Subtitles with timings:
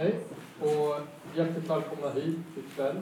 [0.00, 0.20] Hej
[0.60, 1.00] och
[1.36, 3.00] hjärtligt välkomna hit ikväll.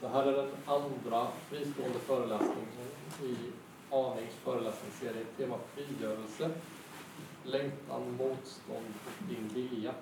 [0.00, 2.88] Det här är den andra fristående föreläsningen
[3.22, 3.36] i
[3.90, 6.50] Anings föreläsningsserie Tema frigörelse,
[7.44, 9.94] längtan, motstånd och din vilja.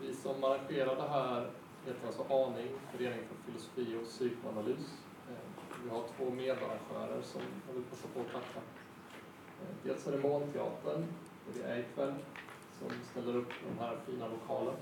[0.00, 1.50] Vi som arrangerar det här
[1.86, 4.92] heter alltså Aning, Föreningen för filosofi och psykoanalys.
[5.30, 8.60] Eh, vi har två medarrangörer som jag vill passa på att tacka.
[9.62, 11.06] Eh, dels är det Månteatern,
[11.46, 12.14] där vi är ikväll,
[12.78, 14.74] som ställer upp den här fina lokalen.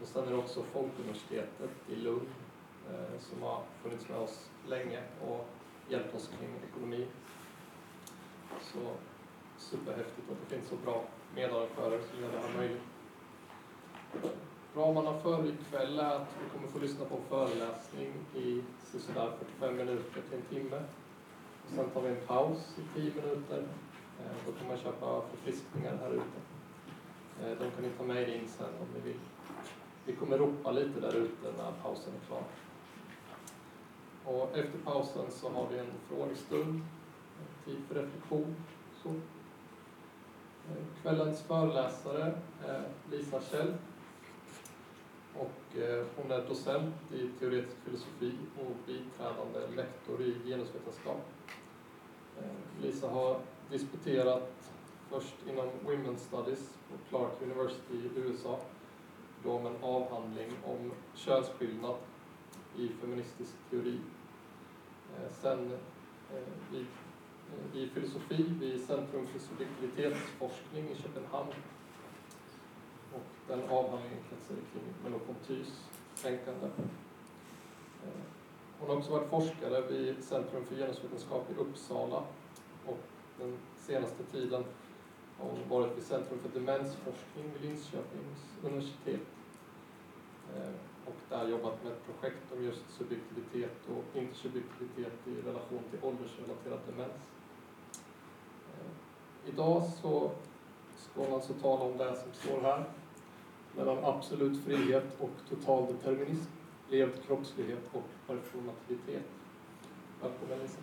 [0.00, 2.28] Och sen är det också Folkuniversitetet i Lund
[2.90, 5.46] eh, som har funnits med oss länge och
[5.88, 7.06] hjälpt oss kring ekonomi.
[8.60, 8.78] Så
[9.56, 12.82] superhäftigt att det finns så bra medarrangörer som gör det här möjligt.
[14.76, 18.62] Ramarna för ikväll är att vi kommer få lyssna på en föreläsning i
[18.98, 20.82] sådär 45 minuter till en timme.
[21.66, 23.68] Och sen tar vi en paus i 10 minuter.
[24.20, 26.49] Eh, då kan man köpa förfriskningar här ute.
[27.42, 29.20] Eh, de kan ni ta med er in sen om ni vill.
[30.04, 32.44] Vi kommer ropa lite där ute när pausen är klar.
[34.24, 36.80] Och efter pausen så har vi en frågestund,
[37.64, 38.56] tid för reflektion.
[39.02, 39.08] Så.
[39.08, 42.32] Eh, kvällens föreläsare
[42.66, 43.74] är Lisa Kjell.
[45.34, 51.20] Och eh, hon är docent i teoretisk filosofi och biträdande lektor i genusvetenskap.
[52.82, 54.59] Lisa har disputerat
[55.10, 58.60] först inom Women's Studies på Clark University i USA,
[59.44, 61.96] då med en avhandling om könsskillnad
[62.76, 63.98] i feministisk teori.
[65.16, 65.72] Eh, sen
[66.32, 71.52] eh, i, eh, i filosofi vid Centrum för subjektivitetsforskning i Köpenhamn.
[73.14, 75.70] Och den avhandlingen kretsade kring Merleau-Pontys
[76.22, 76.68] tänkande.
[78.78, 82.22] Hon har också varit forskare vid Centrum för genusvetenskap i Uppsala
[82.86, 82.98] och
[83.38, 84.64] den senaste tiden
[85.40, 89.20] har hon varit vid Centrum för demensforskning vid Linköpings universitet
[90.56, 90.72] eh,
[91.06, 96.78] och där jobbat med ett projekt om just subjektivitet och intersubjektivitet i relation till åldersrelaterad
[96.86, 97.22] demens.
[98.72, 100.30] Eh, idag så
[100.96, 102.84] ska hon alltså tala om det som står här,
[103.76, 106.50] mellan absolut frihet och total determinism,
[106.88, 109.26] levd kroppslighet och performativitet.
[110.22, 110.78] Välkommen Lisa.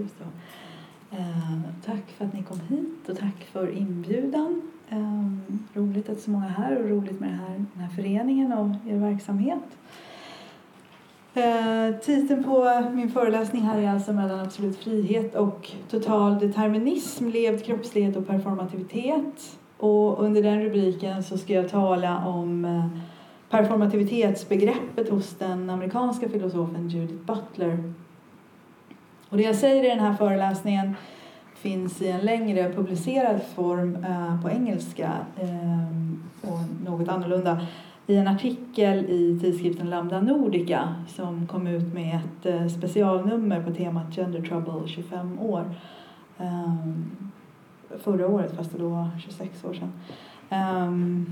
[0.00, 0.36] Vad starkt.
[1.10, 4.62] Eh, tack för att ni kom hit och tack för inbjudan.
[4.88, 8.52] Eh, roligt att så många är här och roligt med den här, den här föreningen
[8.52, 9.62] och er verksamhet.
[11.34, 17.64] Eh, titeln på min föreläsning här är alltså mellan absolut frihet och total determinism, levd
[17.64, 19.58] kroppslighet och performativitet.
[19.76, 22.86] Och under den rubriken så ska jag tala om eh,
[23.50, 27.92] performativitetsbegreppet hos den amerikanska filosofen Judith Butler
[29.30, 30.96] och det jag säger i den här föreläsningen
[31.54, 37.66] finns i en längre publicerad form eh, på engelska eh, och något annorlunda
[38.06, 43.74] i en artikel i tidskriften Lambda Nordica som kom ut med ett eh, specialnummer på
[43.74, 45.64] temat Gender Trouble 25 år.
[46.38, 47.10] Ehm,
[47.98, 49.92] förra året fast det då var 26 år sedan.
[50.48, 51.26] Ehm,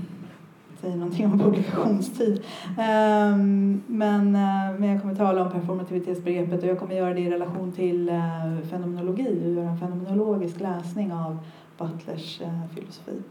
[0.81, 2.43] säger någonting om publikationstid.
[2.67, 7.29] Um, men, uh, men jag kommer tala om performativitetsbegreppet och jag kommer göra det i
[7.29, 11.37] relation till uh, fenomenologi och göra en fenomenologisk läsning av
[11.77, 13.21] Butlers uh, filosofi.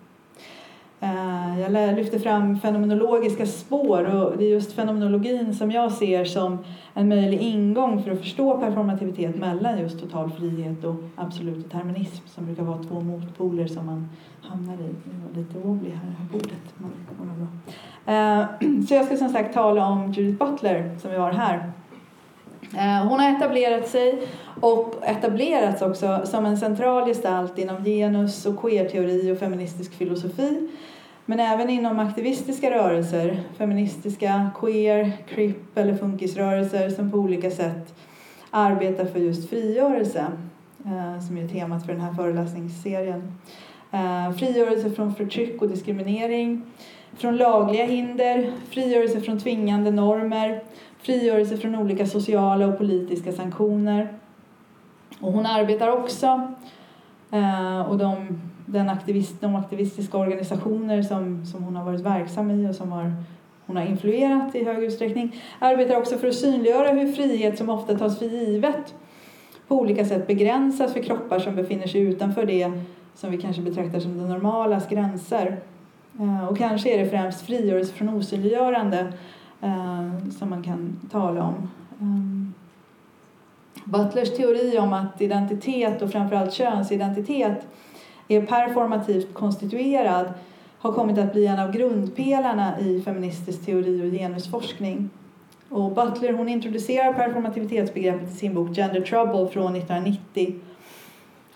[1.00, 6.58] Eh, jag lyfter fram fenomenologiska spår och det är just fenomenologin som jag ser som
[6.94, 12.46] en möjlig ingång för att förstå performativitet mellan just total frihet och absolut determinism som
[12.46, 14.08] brukar vara två motpoler som man
[14.42, 14.76] hamnar i.
[14.76, 16.74] Det var lite wobbly här, här bordet.
[18.04, 18.46] Men eh,
[18.88, 21.72] så jag ska som sagt tala om Judith Butler som vi har här.
[22.74, 24.22] Eh, hon har etablerat sig
[24.60, 30.68] och etablerats också som en central gestalt inom genus och queerteori och feministisk filosofi
[31.30, 37.94] men även inom aktivistiska rörelser, feministiska, queer, crip eller funkisrörelser som på olika sätt
[38.50, 40.26] arbetar för just frigörelse,
[40.84, 43.32] eh, som är temat för den här föreläsningsserien.
[43.90, 46.62] Eh, frigörelse från förtryck och diskriminering,
[47.16, 50.62] från lagliga hinder, frigörelse från tvingande normer,
[51.02, 54.18] frigörelse från olika sociala och politiska sanktioner.
[55.20, 56.54] Och hon arbetar också,
[57.30, 62.70] Eh, och de, den aktivist, de aktivistiska organisationer som, som hon har varit verksam i
[62.70, 63.12] och som har,
[63.66, 67.98] hon har influerat i hög utsträckning, arbetar också för att synliggöra hur frihet som ofta
[67.98, 68.94] tas för givet
[69.68, 72.72] på olika sätt begränsas för kroppar som befinner sig utanför det
[73.14, 75.60] som vi kanske betraktar som det normalas gränser.
[76.20, 79.12] Eh, och kanske är det främst frigörelse från osynliggörande
[79.60, 81.70] eh, som man kan tala om.
[82.00, 82.54] Ehm,
[83.90, 87.66] Butlers teori om att identitet och framförallt könsidentitet
[88.28, 90.32] är performativt konstituerad
[90.78, 95.10] har kommit att bli en av grundpelarna i feministisk teori och genusforskning.
[95.68, 100.54] Och Butler hon introducerar performativitetsbegreppet i sin bok Gender Trouble från 1990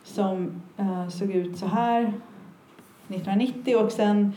[0.04, 2.12] som eh, såg ut så här
[3.08, 4.32] 1990 och sen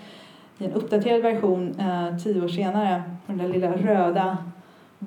[0.57, 4.37] i en uppdaterad version eh, tio år senare på den där lilla röda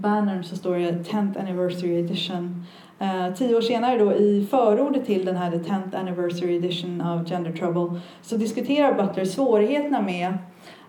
[0.00, 2.64] bannern så står det 10th anniversary edition.
[2.98, 7.28] Eh, tio år senare då i förordet till den här The 10th anniversary edition av
[7.28, 10.38] Gender Trouble så diskuterar Butler svårigheterna med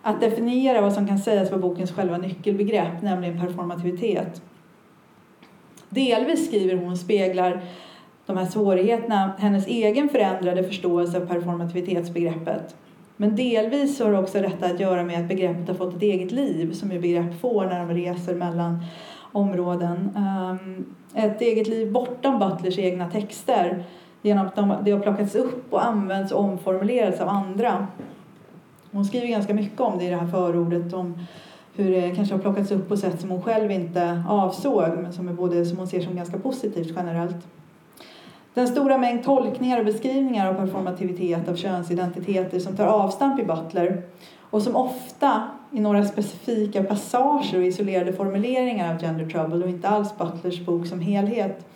[0.02, 4.42] att definiera vad som kan sägas vara bokens själva nyckelbegrepp, nämligen performativitet.
[5.90, 7.62] Delvis skriver hon speglar
[8.26, 12.76] de här svårigheterna hennes egen förändrade förståelse av performativitetsbegreppet.
[13.22, 16.74] Men delvis har också detta att göra med att begreppet har fått ett eget liv
[16.74, 18.84] som ju begrepp får när de reser mellan
[19.32, 20.10] områden.
[20.16, 23.84] Ehm, ett eget liv bortom Butlers egna texter
[24.22, 27.88] genom att de, det har plockats upp och använts och omformulerats av andra.
[28.92, 31.26] Hon skriver ganska mycket om det i det här förordet om
[31.76, 35.30] hur det kanske har plockats upp på sätt som hon själv inte avsåg men som,
[35.30, 37.48] är både, som hon ser som ganska positivt generellt.
[38.60, 44.02] Den stora mängd tolkningar och beskrivningar av performativitet av könsidentiteter som tar avstamp i Butler
[44.42, 49.90] och som ofta i några specifika passager och isolerade formuleringar av Gender Trouble och inte
[49.90, 51.68] alls Butlers bok som helhet.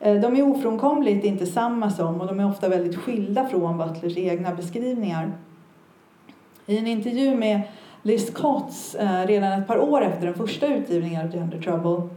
[0.00, 4.16] Eh, de är ofrånkomligt inte samma som och de är ofta väldigt skilda från Butlers
[4.16, 5.32] egna beskrivningar.
[6.66, 7.60] I en intervju med
[8.02, 12.08] Liz Kotz eh, redan ett par år efter den första utgivningen av Gender Trouble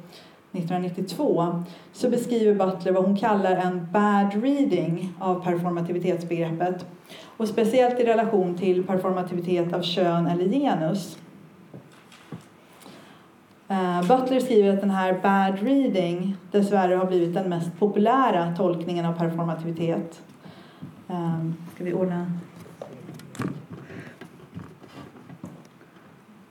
[0.57, 1.63] 1992
[1.93, 6.85] så beskriver Butler vad hon kallar en bad reading av performativitetsbegreppet
[7.37, 11.17] och speciellt i relation till performativitet av kön eller genus.
[13.67, 19.05] Eh, Butler skriver att den här bad reading dessvärre har blivit den mest populära tolkningen
[19.05, 20.21] av performativitet.
[21.07, 21.39] Eh,
[21.75, 22.31] ska vi ordna?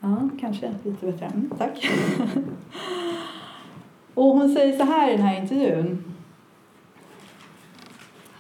[0.01, 1.27] Ja, kanske lite bättre.
[1.27, 1.89] Mm, tack.
[4.15, 6.05] Och hon säger så här i den här intervjun.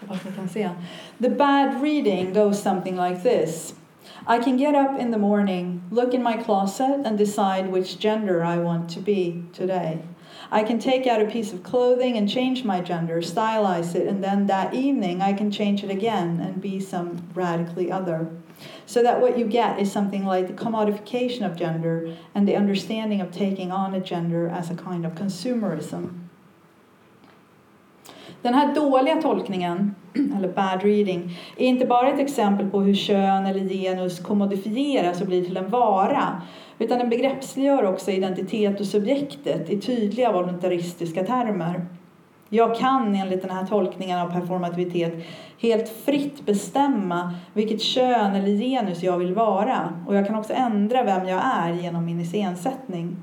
[0.00, 0.70] Jag Hoppas ni kan se.
[1.18, 3.74] The bad reading goes something like this.
[4.26, 8.42] I can get up in the morning, look in my closet, and decide which gender
[8.42, 10.00] I want to be today.
[10.50, 14.24] I can take out a piece of clothing and change my gender, stylize it, and
[14.24, 18.30] then that evening I can change it again and be some radically other.
[18.86, 23.20] So that what you get is something like the commodification of gender and the understanding
[23.20, 26.23] of taking on a gender as a kind of consumerism.
[28.44, 29.94] Den här dåliga tolkningen,
[30.36, 35.26] eller bad reading, är inte bara ett exempel på hur kön eller genus kommodifieras och
[35.26, 36.42] blir till en vara,
[36.78, 41.86] utan den begreppsliggör också identitet och subjektet i tydliga voluntaristiska termer.
[42.48, 45.26] Jag kan enligt den här tolkningen av performativitet
[45.60, 51.02] helt fritt bestämma vilket kön eller genus jag vill vara och jag kan också ändra
[51.02, 53.16] vem jag är genom min iscensättning.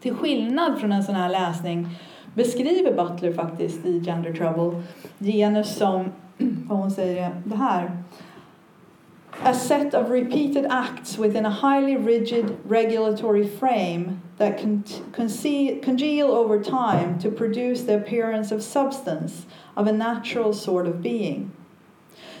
[0.00, 1.88] Till skillnad från en sån här läsning
[2.34, 4.82] beskriver Butler faktiskt i Gender Trouble
[5.18, 6.04] genus som,
[6.68, 7.90] vad hon säger det här,
[9.42, 14.82] a set of repeated acts within a highly rigid regulatory frame that con
[15.84, 21.50] congeal over time to produce the appearance of substance, of a natural sort of being.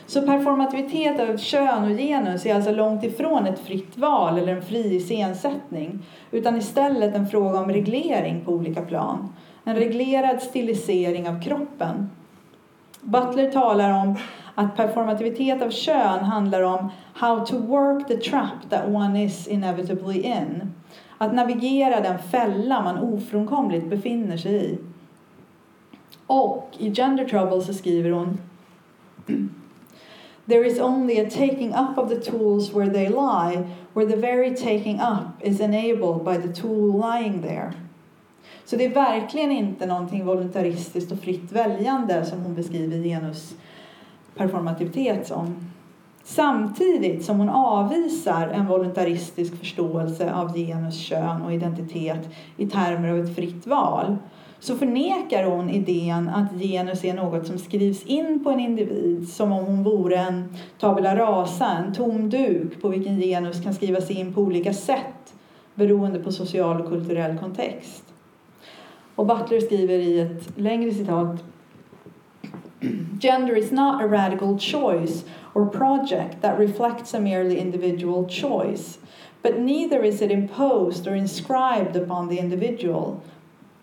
[0.06, 4.62] Så performativitet av kön och genus är alltså långt ifrån ett fritt val eller en
[4.62, 5.98] fri iscensättning
[6.30, 9.32] utan istället en fråga om reglering på olika plan.
[9.68, 12.10] En reglerad stilisering av kroppen.
[13.00, 14.16] Butler talar om
[14.54, 20.20] att performativitet av kön handlar om how to work the trap that one is inevitably
[20.20, 20.74] in.
[21.18, 24.78] Att navigera den fälla man ofrånkomligt befinner sig i.
[26.26, 28.38] Och i Gender Trouble så skriver hon
[30.46, 34.56] There is only a taking up of the tools where they lie, where the very
[34.56, 37.72] taking up is enabled by the tool lying there.
[38.68, 43.54] Så det är verkligen inte någonting voluntaristiskt och fritt väljande som hon beskriver genus
[44.36, 45.70] performativitet som.
[46.24, 53.18] Samtidigt som hon avvisar en voluntaristisk förståelse av genus, kön och identitet i termer av
[53.18, 54.16] ett fritt val
[54.60, 59.52] så förnekar hon idén att genus är något som skrivs in på en individ som
[59.52, 64.32] om hon vore en tabula rasa, en tom duk på vilken genus kan skrivas in
[64.32, 65.34] på olika sätt
[65.74, 68.07] beroende på social och kulturell kontext.
[69.18, 71.44] Och Butler skriver i ett längre citat
[73.20, 78.98] Gender is not a radical choice or project that reflects a merely individual choice,
[79.42, 83.20] but neither is it imposed or inscribed upon the individual,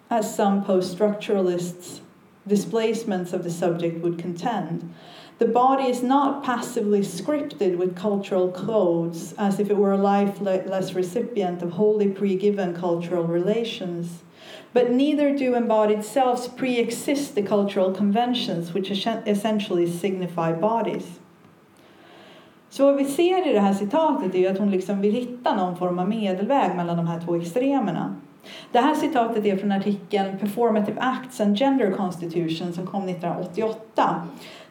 [0.09, 1.99] as some post structuralists'
[2.47, 4.93] displacements of the subject would contend.
[5.39, 10.93] The body is not passively scripted with cultural codes as if it were a lifeless
[10.93, 14.21] recipient of wholly pre given cultural relations.
[14.75, 21.19] But neither do embodied selves pre exist the cultural conventions which essentially signify bodies.
[22.69, 25.77] Så vad vi ser i det här citatet är att hon liksom vill hitta någon
[25.77, 28.15] form av medelväg mellan de här två extremerna.
[28.71, 34.27] Det här citatet är från artikeln Performative Acts and Gender Constitution som kom 1988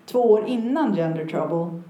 [0.07, 1.81] två år innan Gender Trouble.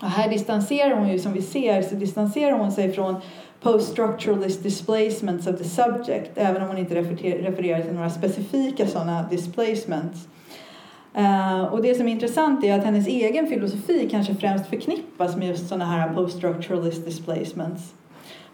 [0.00, 3.16] Och här distanserar hon ju, som vi ser, så distanserar hon sig från
[3.64, 10.28] post-structuralist displacements of the subject, även om hon inte refererar till några specifika sådana displacements.
[11.18, 15.48] Uh, och det som är intressant är att hennes egen filosofi kanske främst förknippas med
[15.48, 17.94] just sådana här post-structuralist displacements.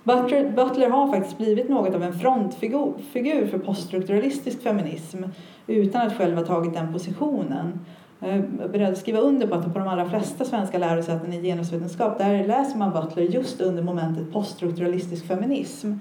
[0.05, 5.25] Butler, Butler har faktiskt blivit något av en frontfigur för poststrukturalistisk feminism
[5.67, 7.81] utan att själv ha tagit den positionen.
[8.23, 11.43] Jag är beredd att skriva under på att på de allra flesta svenska lärosäten i
[11.43, 15.93] genusvetenskap där läser man Butler just under momentet poststrukturalistisk feminism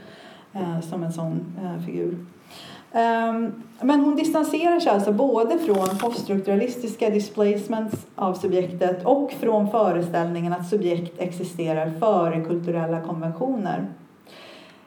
[0.53, 2.25] eh, som en sån eh, figur.
[2.93, 10.53] Ehm, men hon distanserar sig alltså både från poststrukturalistiska displacements av subjektet och från föreställningen
[10.53, 13.87] att subjekt existerar före kulturella konventioner.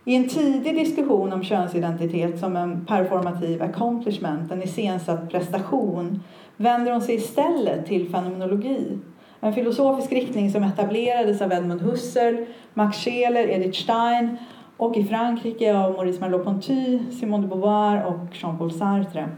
[0.04, 6.20] I en tidig diskussion om könsidentitet som en performativ accomplishment, en iscensatt prestation,
[6.62, 8.98] vänder hon sig istället till fenomenologi.
[9.40, 14.36] En filosofisk riktning som etablerades av Edmund Husserl, Max Scheler, Edith Stein
[14.76, 19.28] och i Frankrike av Maurice Merleau-Ponty, Simone de Beauvoir och Jean-Paul Sartre.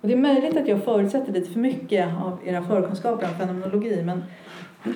[0.00, 4.02] Och det är möjligt att jag förutsätter lite för mycket av era förkunskaper om fenomenologi
[4.04, 4.24] men,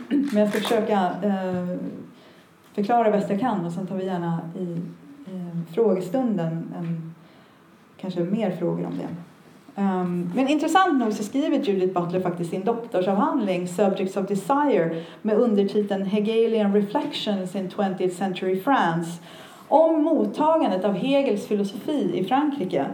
[0.08, 1.76] men jag ska försöka eh,
[2.72, 4.72] förklara bäst jag kan och sen tar vi gärna i
[5.26, 7.14] eh, frågestunden en,
[7.96, 9.08] kanske mer frågor om det.
[9.76, 15.36] Um, men intressant nog så skriver Judith Butler faktiskt sin doktorsavhandling Subjects of Desire med
[15.36, 19.10] undertiteln Hegelian Reflections in 20th Century France
[19.68, 22.86] om mottagandet av Hegels filosofi i Frankrike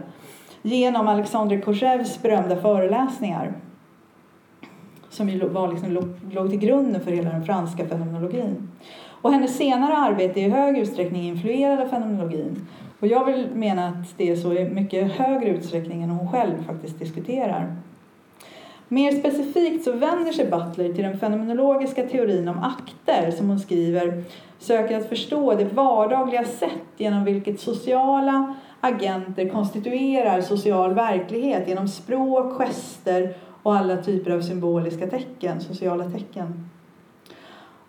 [0.61, 3.53] genom Alexandre Korzhevs berömda föreläsningar
[5.09, 8.69] som ju var liksom, låg till grunden för hela den franska fenomenologin.
[9.21, 12.67] Och hennes senare arbete är i hög utsträckning influerad av fenomenologin
[13.01, 16.63] och jag vill mena att det är så i mycket högre utsträckning än hon själv
[16.63, 17.75] faktiskt diskuterar.
[18.87, 24.23] Mer specifikt så vänder sig Butler till den fenomenologiska teorin om akter som hon skriver
[24.59, 32.53] söker att förstå det vardagliga sätt genom vilket sociala agenter konstituerar social verklighet genom språk,
[32.53, 36.70] gester och alla typer av symboliska tecken, sociala tecken.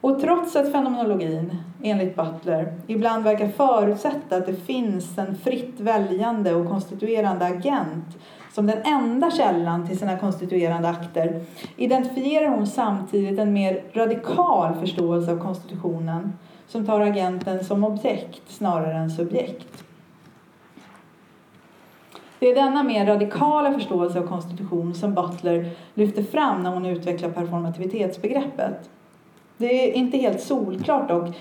[0.03, 6.55] Och trots att fenomenologin, enligt Butler, ibland verkar förutsätta att det finns en fritt väljande
[6.55, 8.19] och konstituerande agent
[8.53, 11.45] som den enda källan till sina konstituerande akter
[11.77, 16.33] identifierar hon samtidigt en mer radikal förståelse av konstitutionen
[16.69, 19.85] som tar agenten som objekt snarare än subjekt.
[22.39, 27.31] Det är denna mer radikala förståelse av konstitution som Butler lyfter fram när hon utvecklar
[27.31, 28.91] performativitetsbegreppet.
[29.63, 31.37] Det är inte helt solklart dock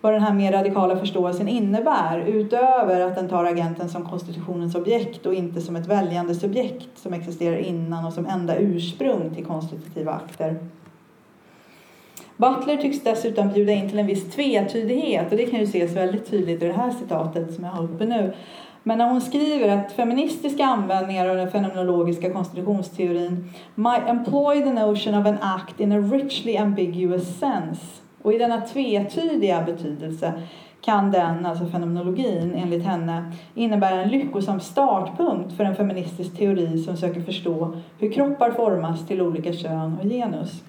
[0.00, 5.26] vad den här mer radikala förståelsen innebär utöver att den tar agenten som konstitutionens objekt
[5.26, 10.12] och inte som ett väljande subjekt som existerar innan och som enda ursprung till konstitutiva
[10.12, 10.56] akter.
[12.36, 16.30] Butler tycks dessutom bjuda in till en viss tvetydighet och det kan ju ses väldigt
[16.30, 18.34] tydligt i det här citatet som jag har uppe nu.
[18.88, 25.14] Men när hon skriver att feministiska användningar av den fenomenologiska konstitutionsteorin might employ the notion
[25.14, 27.82] of an act in a richly ambiguous sense
[28.22, 30.32] och i denna tvetydiga betydelse
[30.80, 36.96] kan den, alltså fenomenologin, enligt henne innebära en lyckosam startpunkt för en feministisk teori som
[36.96, 40.62] söker förstå hur kroppar formas till olika kön och genus.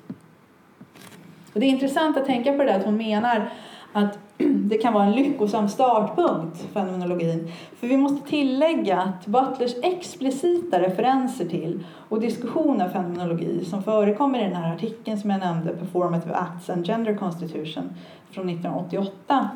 [1.54, 3.50] Och det är intressant att tänka på det där att hon menar
[3.94, 4.20] att
[4.70, 7.52] det kan vara en lyckosam startpunkt, fenomenologin.
[7.80, 14.40] För vi måste tillägga att Butlers explicita referenser till och diskussion av fenomenologi som förekommer
[14.40, 17.90] i den här artikeln som jag nämnde, Performative Acts and Gender Constitution
[18.32, 19.50] från 1988,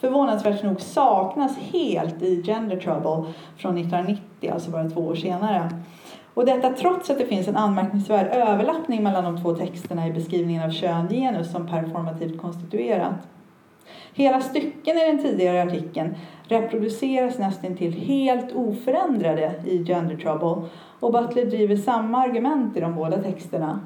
[0.00, 5.70] förvånansvärt nog saknas helt i Gender Trouble från 1990, alltså bara två år senare.
[6.34, 10.62] Och detta trots att det finns en anmärkningsvärd överlappning mellan de två texterna i beskrivningen
[10.62, 13.14] av kön genus som performativt konstituerat.
[14.18, 16.14] Hela stycken i den tidigare artikeln
[16.48, 20.68] reproduceras nästan till helt oförändrade i Gender Trouble
[21.00, 23.80] och Butler driver samma argument i de båda texterna.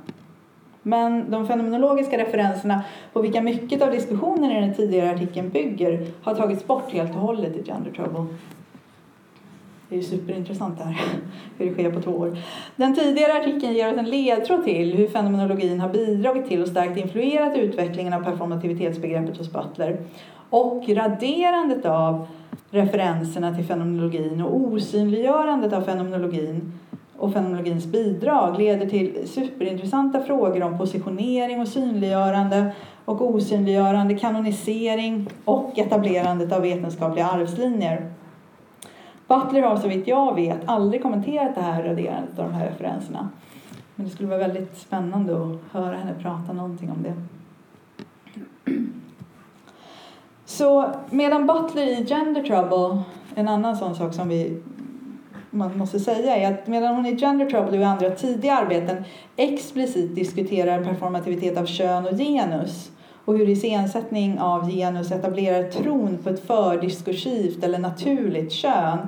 [0.82, 6.34] Men de fenomenologiska referenserna på vilka mycket av diskussionen i den tidigare artikeln bygger har
[6.34, 8.26] tagits bort helt och hållet i Gender Trouble.
[9.92, 10.94] Det är ju superintressant det här,
[11.58, 12.38] hur det sker på två år.
[12.76, 16.96] Den tidigare artikeln ger oss en ledtråd till hur fenomenologin har bidragit till och starkt
[16.96, 19.96] influerat utvecklingen av performativitetsbegreppet hos Butler
[20.50, 22.26] och raderandet av
[22.70, 26.72] referenserna till fenomenologin och osynliggörandet av fenomenologin
[27.18, 32.72] och fenomenologins bidrag leder till superintressanta frågor om positionering och synliggörande
[33.04, 38.12] och osynliggörande, kanonisering och etablerandet av vetenskapliga arvslinjer.
[39.32, 43.28] Butler har så vitt jag vet aldrig kommenterat det här raderandet av de här referenserna.
[43.94, 47.14] Men det skulle vara väldigt spännande att höra henne prata någonting om det.
[50.44, 53.02] Så medan Butler i Gender Trouble,
[53.34, 54.62] en annan sån sak som vi
[55.50, 59.04] man måste säga är att medan hon i Gender Trouble och i andra tidiga arbeten
[59.36, 62.90] explicit diskuterar performativitet av kön och genus
[63.24, 68.98] och hur iscensättning av genus etablerar tron på ett fördiskursivt eller naturligt kön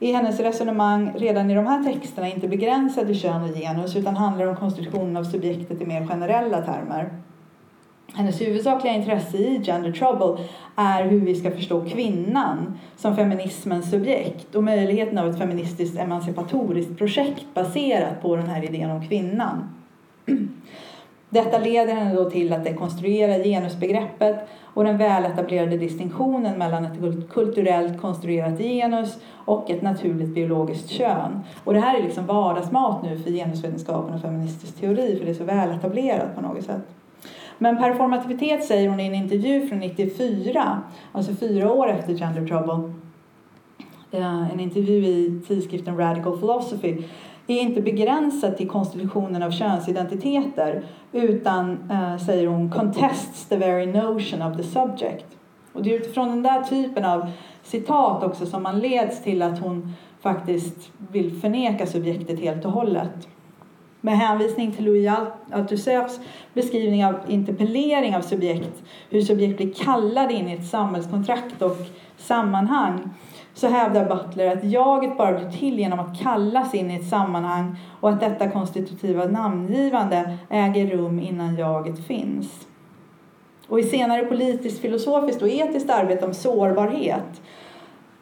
[0.00, 4.16] är hennes resonemang redan i de här texterna inte begränsade till kön och genus utan
[4.16, 7.10] handlar om konstruktionen av subjektet i mer generella termer.
[8.14, 10.44] Hennes huvudsakliga intresse i Gender Trouble
[10.76, 16.98] är hur vi ska förstå kvinnan som feminismens subjekt och möjligheten av ett feministiskt emancipatoriskt
[16.98, 19.74] projekt baserat på den här idén om kvinnan.
[21.34, 28.00] Detta leder henne då till att dekonstruera genusbegreppet och den väletablerade distinktionen mellan ett kulturellt
[28.00, 31.40] konstruerat genus och ett naturligt biologiskt kön.
[31.64, 35.34] Och det här är liksom vardagsmat nu för genusvetenskapen och feministisk teori för det är
[35.34, 36.82] så väletablerat på något sätt.
[37.58, 42.92] Men performativitet säger hon i en intervju från 94, alltså fyra år efter Gender Trouble,
[44.10, 47.02] eh, en intervju i tidskriften Radical Philosophy,
[47.46, 54.42] är inte begränsat till konstitutionen av könsidentiteter utan, eh, säger hon, contests the very notion
[54.42, 55.26] of the subject.
[55.72, 57.30] Och det är utifrån den där typen av
[57.62, 63.28] citat också som man leds till att hon faktiskt vill förneka subjektet helt och hållet
[64.04, 65.10] med hänvisning till Louis
[65.52, 66.12] Althusers
[66.54, 71.76] beskrivning av interpellering av subjekt, hur subjekt blir kallade in i ett samhällskontrakt och
[72.16, 73.10] sammanhang,
[73.54, 77.76] så hävdar Butler att jaget bara blir till genom att kallas in i ett sammanhang
[78.00, 82.66] och att detta konstitutiva namngivande äger rum innan jaget finns.
[83.68, 87.42] Och i senare politiskt, filosofiskt och etiskt arbete om sårbarhet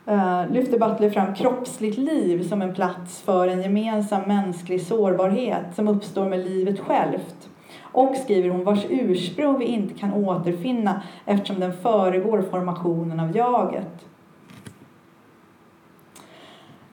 [0.09, 5.89] Uh, lyfter Butler fram kroppsligt liv som en plats för en gemensam mänsklig sårbarhet som
[5.89, 7.49] uppstår med livet självt.
[7.81, 14.07] Och skriver hon vars ursprung vi inte kan återfinna eftersom den föregår formationen av jaget.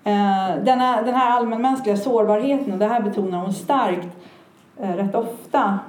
[0.09, 4.07] Eh, denna, den här allmänmänskliga sårbarheten, och det här betonar hon starkt
[4.81, 5.79] uh, rätt ofta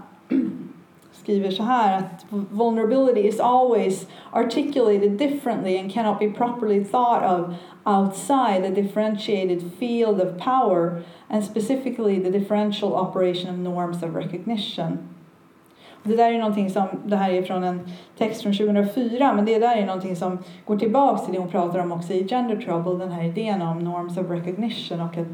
[1.12, 7.54] skriver så här att vulnerability is always articulated differently and cannot be properly thought of
[7.84, 15.09] outside the differentiated field of power and specifically the differential operation of norms of recognition.
[16.02, 17.80] Det där är någonting som, det här är från en
[18.18, 21.78] text från 2004, men det där är någonting som går tillbaks till det hon pratar
[21.78, 25.26] om också i Gender Trouble, den här idén om norms of recognition och att,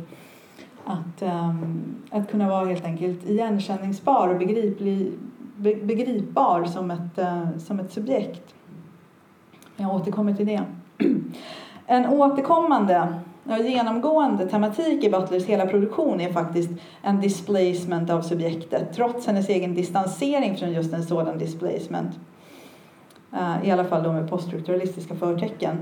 [0.85, 5.13] att, um, att kunna vara helt enkelt igenkänningsbar och begriplig
[5.57, 8.55] begripbar som ett, uh, som ett subjekt.
[9.77, 10.63] Jag återkommer till det.
[11.87, 13.15] En återkommande
[13.49, 16.71] Ja, genomgående tematik i Butlers hela produktion är faktiskt
[17.03, 22.11] en displacement av subjektet trots hennes egen distansering från just en sådan displacement.
[23.33, 25.77] Eh, I alla fall då med poststrukturalistiska förtecken.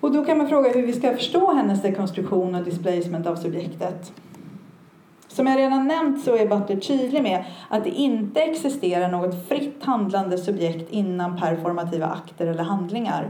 [0.00, 4.12] Och då kan man fråga hur vi ska förstå hennes dekonstruktion och displacement av subjektet.
[5.28, 9.84] Som jag redan nämnt så är Butler tydlig med att det inte existerar något fritt
[9.84, 13.28] handlande subjekt innan performativa akter eller handlingar.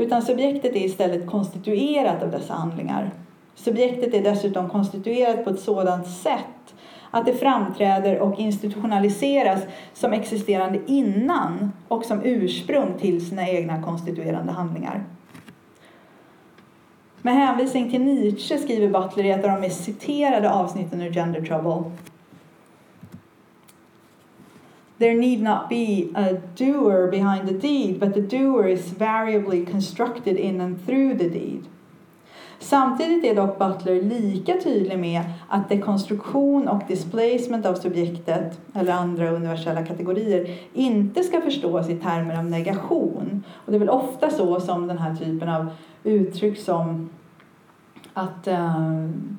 [0.00, 3.10] Utan subjektet är istället konstituerat av dessa handlingar.
[3.54, 6.74] Subjektet är dessutom konstituerat på ett sådant sätt
[7.10, 9.60] att det framträder och institutionaliseras
[9.94, 15.04] som existerande innan och som ursprung till sina egna konstituerande handlingar.
[17.22, 21.40] Med hänvisning till Nietzsche skriver Butler i ett av de mest citerade avsnitten ur Gender
[21.40, 21.90] Trouble.
[25.00, 30.36] There need not be a doer behind the deed, but the doer is variably constructed
[30.36, 31.64] in and through the deed.
[32.58, 39.30] Samtidigt är dock Butler lika tydlig med att dekonstruktion och displacement av subjektet eller andra
[39.30, 43.44] universella kategorier inte ska förstås i termer av negation.
[43.54, 45.70] Och det är väl ofta så som den här typen av
[46.04, 47.10] uttryck som
[48.14, 49.38] att, um,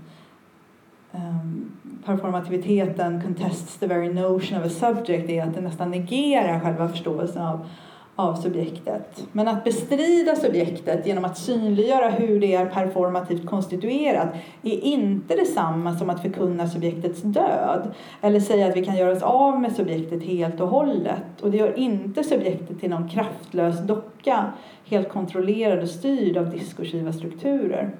[1.11, 1.71] um,
[2.05, 7.41] performativiteten contests the very notion of a subject är att den nästan negerar själva förståelsen
[7.41, 7.67] av,
[8.15, 9.27] av subjektet.
[9.31, 14.29] Men att bestrida subjektet genom att synliggöra hur det är performativt konstituerat
[14.63, 19.23] är inte detsamma som att förkunna subjektets död eller säga att vi kan göra oss
[19.23, 21.41] av med subjektet helt och hållet.
[21.41, 24.45] Och det gör inte subjektet till någon kraftlös docka
[24.85, 27.91] helt kontrollerad och styrd av diskursiva strukturer.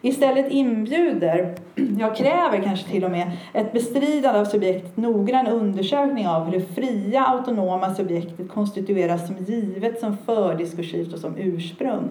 [0.00, 1.54] Istället inbjuder,
[1.98, 6.66] jag kräver kanske till och med, ett bestridande av subjektet noggrann undersökning av hur det
[6.74, 12.08] fria autonoma subjektet konstitueras som givet, som fördiskursivt och som ursprung.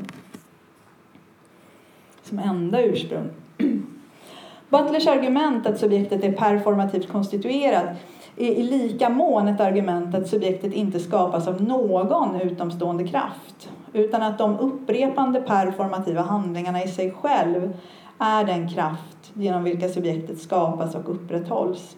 [2.23, 3.29] Som enda ursprung.
[4.69, 7.89] Butlers argument att subjektet är performativt konstituerat
[8.37, 14.23] är i lika mån ett argument att subjektet inte skapas av någon utomstående kraft utan
[14.23, 17.77] att de upprepande performativa handlingarna i sig själv
[18.19, 21.95] är den kraft genom vilka subjektet skapas och upprätthålls.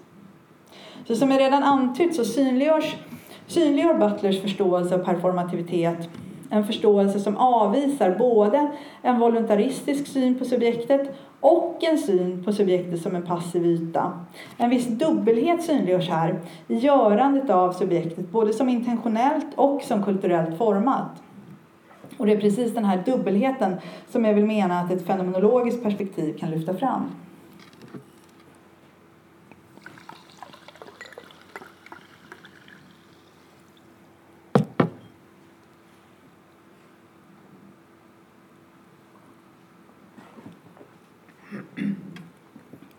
[1.08, 2.96] Så som jag redan antytt så synliggörs,
[3.48, 6.10] synliggör Butlers förståelse av performativitet
[6.50, 13.02] en förståelse som avvisar både en voluntaristisk syn på subjektet och en syn på subjektet
[13.02, 14.14] som en passiv yta.
[14.58, 20.58] En viss dubbelhet synliggörs här i görandet av subjektet både som intentionellt och som kulturellt
[20.58, 21.12] format.
[22.20, 23.76] Och det är precis den här dubbelheten
[24.10, 27.12] som jag vill mena att ett fenomenologiskt perspektiv kan lyfta fram.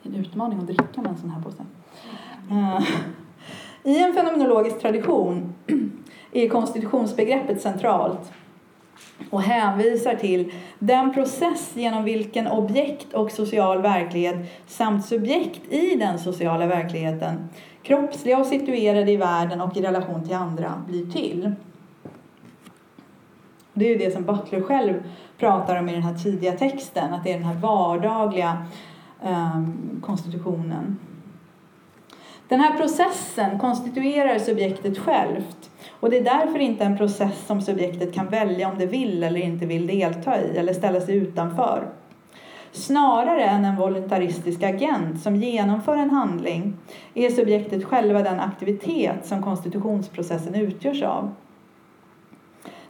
[0.02, 1.64] en utmaning att dricka med en sån här påse.
[2.50, 2.88] Uh,
[3.82, 5.54] I en fenomenologisk tradition
[6.32, 8.32] är konstitutionsbegreppet centralt
[9.30, 16.18] och hänvisar till den process genom vilken objekt och social verklighet samt subjekt i den
[16.18, 17.48] sociala verkligheten,
[17.82, 21.52] kroppsliga och situerade i världen och i relation till andra, blir till.
[23.72, 25.02] Det är ju det som Butler själv
[25.38, 28.66] pratar om i den här tidiga texten, att det är den här vardagliga
[29.22, 29.64] eh,
[30.02, 30.98] konstitutionen.
[32.48, 35.69] Den här processen konstituerar subjektet självt
[36.00, 39.40] och det är därför inte en process som subjektet kan välja om det vill eller
[39.40, 41.88] inte vill delta i eller ställa sig utanför.
[42.72, 46.76] Snarare än en voluntaristisk agent som genomför en handling
[47.14, 51.30] är subjektet själva den aktivitet som konstitutionsprocessen utgörs av.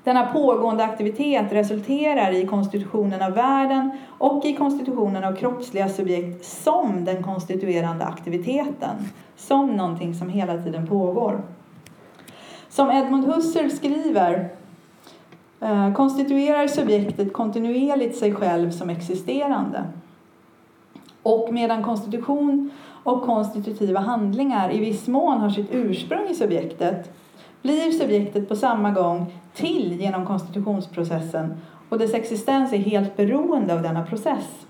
[0.05, 7.05] Denna pågående aktivitet resulterar i konstitutionen av världen och i konstitutionen av kroppsliga subjekt som
[7.05, 8.97] den konstituerande aktiviteten,
[9.37, 11.43] som någonting som hela tiden pågår.
[12.71, 14.49] Som Edmund Husserl skriver
[15.61, 19.85] eh, konstituerar subjektet kontinuerligt sig själv som existerande.
[21.23, 22.71] Och medan konstitution
[23.05, 27.13] och konstitutiva handlingar i viss mån har sitt ursprung i subjektet
[27.63, 31.55] blir subjektet på samma gång till genom konstitutionsprocessen
[31.89, 34.67] och dess existens är helt beroende av denna process.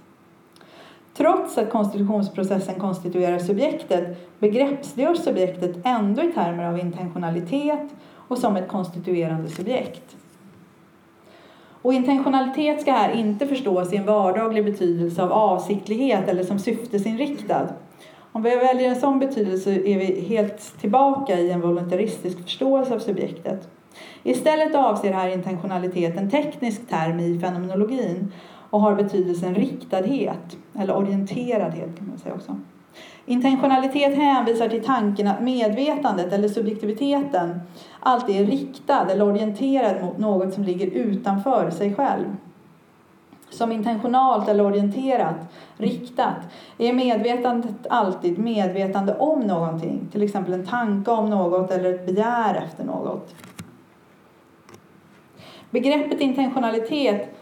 [1.20, 4.04] Trots att konstitutionsprocessen konstituerar subjektet
[4.38, 10.16] begreppsgörs subjektet ändå i termer av intentionalitet och som ett konstituerande subjekt.
[11.82, 17.68] Och intentionalitet ska här inte förstås i en vardaglig betydelse av avsiktlighet eller som syftesinriktad.
[18.32, 22.98] Om vi väljer en sån betydelse är vi helt tillbaka i en voluntaristisk förståelse av
[22.98, 23.68] subjektet.
[24.22, 28.32] Istället avser här intentionalitet en teknisk term i fenomenologin
[28.70, 32.56] och har betydelsen riktadhet, eller orienteradhet kan man säga också.
[33.26, 37.60] Intentionalitet hänvisar till tanken att medvetandet eller subjektiviteten
[38.00, 42.36] alltid är riktad eller orienterad mot något som ligger utanför sig själv.
[43.50, 45.36] Som intentionalt eller orienterat,
[45.76, 46.36] riktat,
[46.78, 52.54] är medvetandet alltid medvetande om någonting, till exempel en tanke om något eller ett begär
[52.54, 53.34] efter något.
[55.70, 57.39] Begreppet intentionalitet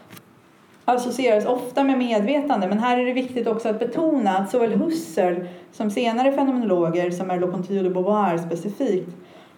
[0.95, 5.47] associeras ofta med medvetande men här är det viktigt också att betona att såväl Husserl
[5.71, 9.09] som senare fenomenologer som Merleau-Ponty och de Beauvoir specifikt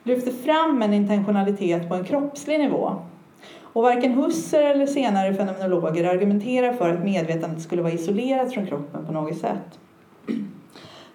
[0.04, 2.96] lyfter fram en intentionalitet på en kroppslig nivå.
[3.74, 9.06] Och varken Husserl eller senare fenomenologer argumenterar för att medvetandet skulle vara isolerat från kroppen
[9.06, 9.80] på något sätt.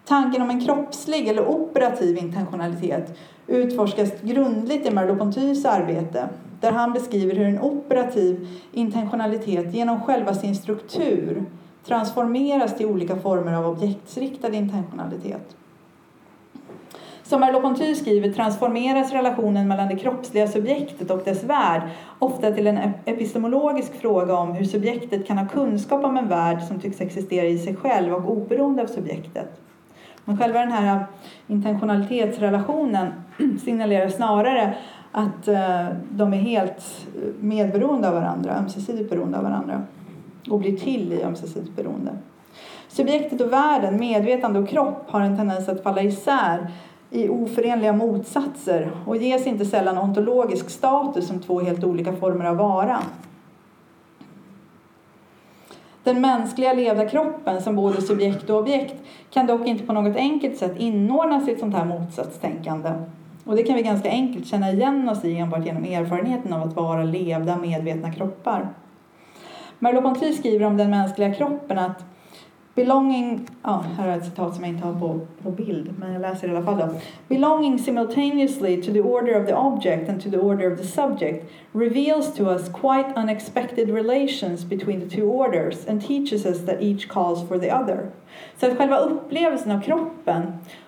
[0.04, 6.28] Tanken om en kroppslig eller operativ intentionalitet utforskas grundligt i Merleau-Pontys arbete
[6.60, 11.44] där han beskriver hur en operativ intentionalitet genom själva sin struktur
[11.86, 15.56] transformeras till olika former av objektsriktad intentionalitet.
[17.22, 21.82] Som Merleau-Ponty skriver transformeras relationen mellan det kroppsliga subjektet och dess värld
[22.18, 26.80] ofta till en epistemologisk fråga om hur subjektet kan ha kunskap om en värld som
[26.80, 29.60] tycks existera i sig själv och oberoende av subjektet.
[30.24, 31.06] Men själva den här
[31.46, 33.12] intentionalitetsrelationen
[33.64, 34.74] signalerar snarare
[35.16, 37.06] att eh, de är helt
[37.40, 39.82] medberoende av varandra, ömsesidigt beroende av varandra
[40.50, 42.10] och blir till i ömsesidigt beroende.
[42.88, 46.70] Subjektet och världen, medvetande och kropp har en tendens att falla isär
[47.10, 52.56] i oförenliga motsatser och ges inte sällan ontologisk status som två helt olika former av
[52.56, 52.98] vara.
[56.02, 58.94] Den mänskliga levda kroppen som både subjekt och objekt
[59.30, 62.90] kan dock inte på något enkelt sätt inordnas i ett sånt här motsatstänkande.
[63.46, 66.76] Och det kan vi ganska enkelt känna igen oss i enbart genom erfarenheten av att
[66.76, 68.68] vara levda medvetna kroppar.
[69.78, 72.04] Merleau-Ponty skriver om den mänskliga kroppen att
[72.76, 76.22] Belonging, ja, här är ett citat som jag inte har på, på bild, men jag
[76.22, 76.88] läser i alla fall då.
[77.28, 81.52] Belonging simultaneously to the order of the object and to the order of the subject
[81.72, 87.08] reveals to us quite unexpected relations between the two orders and teaches us that each
[87.08, 88.10] calls for the other.
[88.60, 90.42] Så att själva upplevelsen av kroppen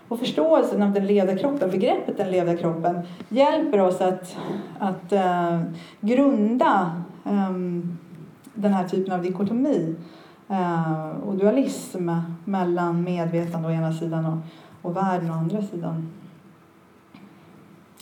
[0.08, 4.36] och förståelsen av den levda kroppen, begreppet den levda kroppen, hjälper oss att,
[4.78, 5.60] att eh,
[6.00, 7.52] grunda eh,
[8.54, 9.96] den här typen av dikotomi
[10.48, 12.10] eh, och dualism
[12.44, 14.38] mellan medvetande å ena sidan och,
[14.82, 16.10] och världen å andra sidan.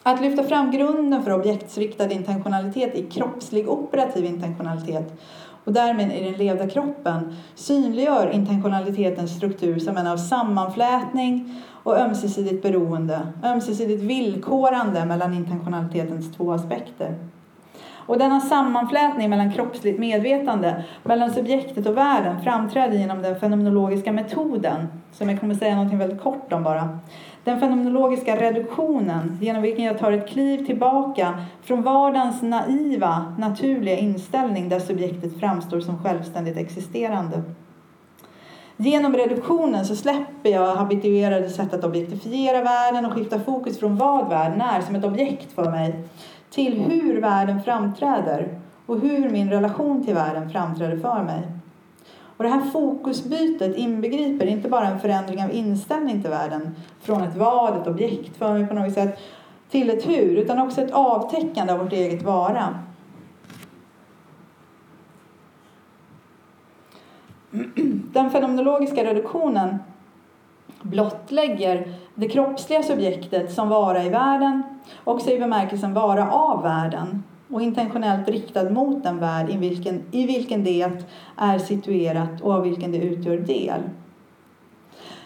[0.02, 5.20] Att lyfta fram grunden för objektsriktad intentionalitet i kroppslig operativ intentionalitet
[5.66, 12.62] och därmed i den levda kroppen synliggör intentionalitetens struktur som en av sammanflätning och ömsesidigt
[12.62, 17.14] beroende, ömsesidigt villkorande mellan intentionalitetens två aspekter.
[18.06, 24.88] Och denna sammanflätning mellan kroppsligt medvetande, mellan subjektet och världen framträder genom den fenomenologiska metoden,
[25.12, 26.98] som jag kommer säga något väldigt kort om bara.
[27.46, 34.68] Den fenomenologiska reduktionen, genom vilken jag tar ett kliv tillbaka från vardagens naiva, naturliga inställning
[34.68, 37.42] där subjektet framstår som självständigt existerande.
[38.76, 44.28] Genom reduktionen så släpper jag habituerade sätt att objektifiera världen och skiftar fokus från vad
[44.28, 46.04] världen är som ett objekt för mig
[46.50, 51.42] till hur världen framträder och hur min relation till världen framträder för mig.
[52.36, 57.36] Och det här fokusbytet inbegriper inte bara en förändring av inställning till världen från ett
[57.36, 59.18] vad, ett objekt för mig på något sätt,
[59.70, 62.78] till ett hur, utan också ett avtäckande av vårt eget vara.
[68.12, 69.78] Den fenomenologiska reduktionen
[70.82, 74.62] blottlägger det kroppsliga subjektet som vara i världen,
[75.04, 80.26] också i bemärkelsen vara av världen och intentionellt riktad mot den värld i vilken, i
[80.26, 80.90] vilken det
[81.36, 83.80] är situerat och av vilken det utgör del.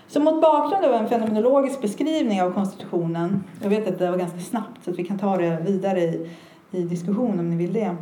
[0.09, 4.39] Så mot bakgrund av en fenomenologisk beskrivning av konstitutionen, jag vet att det var ganska
[4.39, 6.31] snabbt så att vi kan ta det vidare i,
[6.71, 7.97] i diskussion om ni vill det.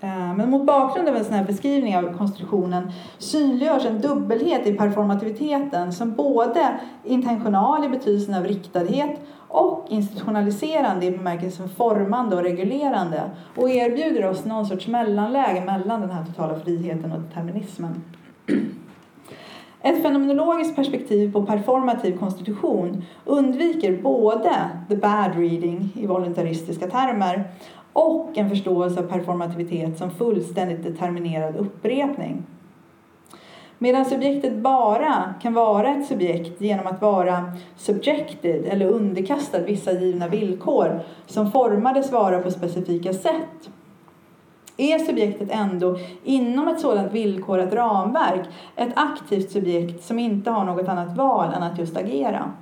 [0.00, 4.72] Eh, men mot bakgrund av en sån här beskrivning av konstitutionen synliggörs en dubbelhet i
[4.72, 13.30] performativiteten som både intentional i betydelsen av riktadhet och institutionaliserande i bemärkelsen formande och reglerande
[13.56, 18.02] och erbjuder oss någon sorts mellanläge mellan den här totala friheten och determinismen.
[19.80, 27.44] Ett fenomenologiskt perspektiv på performativ konstitution undviker både the bad reading i voluntaristiska termer
[27.92, 32.42] och en förståelse av performativitet som fullständigt determinerad upprepning.
[33.78, 40.28] Medan subjektet bara kan vara ett subjekt genom att vara subjected eller underkastad vissa givna
[40.28, 43.70] villkor som formades vara på specifika sätt
[44.76, 50.88] är subjektet ändå inom ett sådant villkorat ramverk ett aktivt subjekt som inte har något
[50.88, 52.52] annat val än att just agera.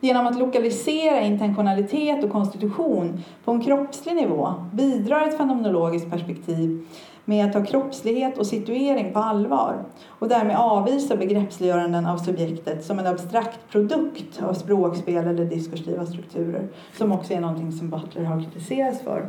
[0.00, 6.86] Genom att lokalisera intentionalitet och konstitution på en kroppslig nivå bidrar ett fenomenologiskt perspektiv
[7.24, 12.98] med att ta kroppslighet och situering på allvar och därmed avvisa begreppsliggöranden av subjektet som
[12.98, 18.40] en abstrakt produkt av språkspel eller diskursiva strukturer som också är någonting som Butler har
[18.40, 19.28] kritiserats för.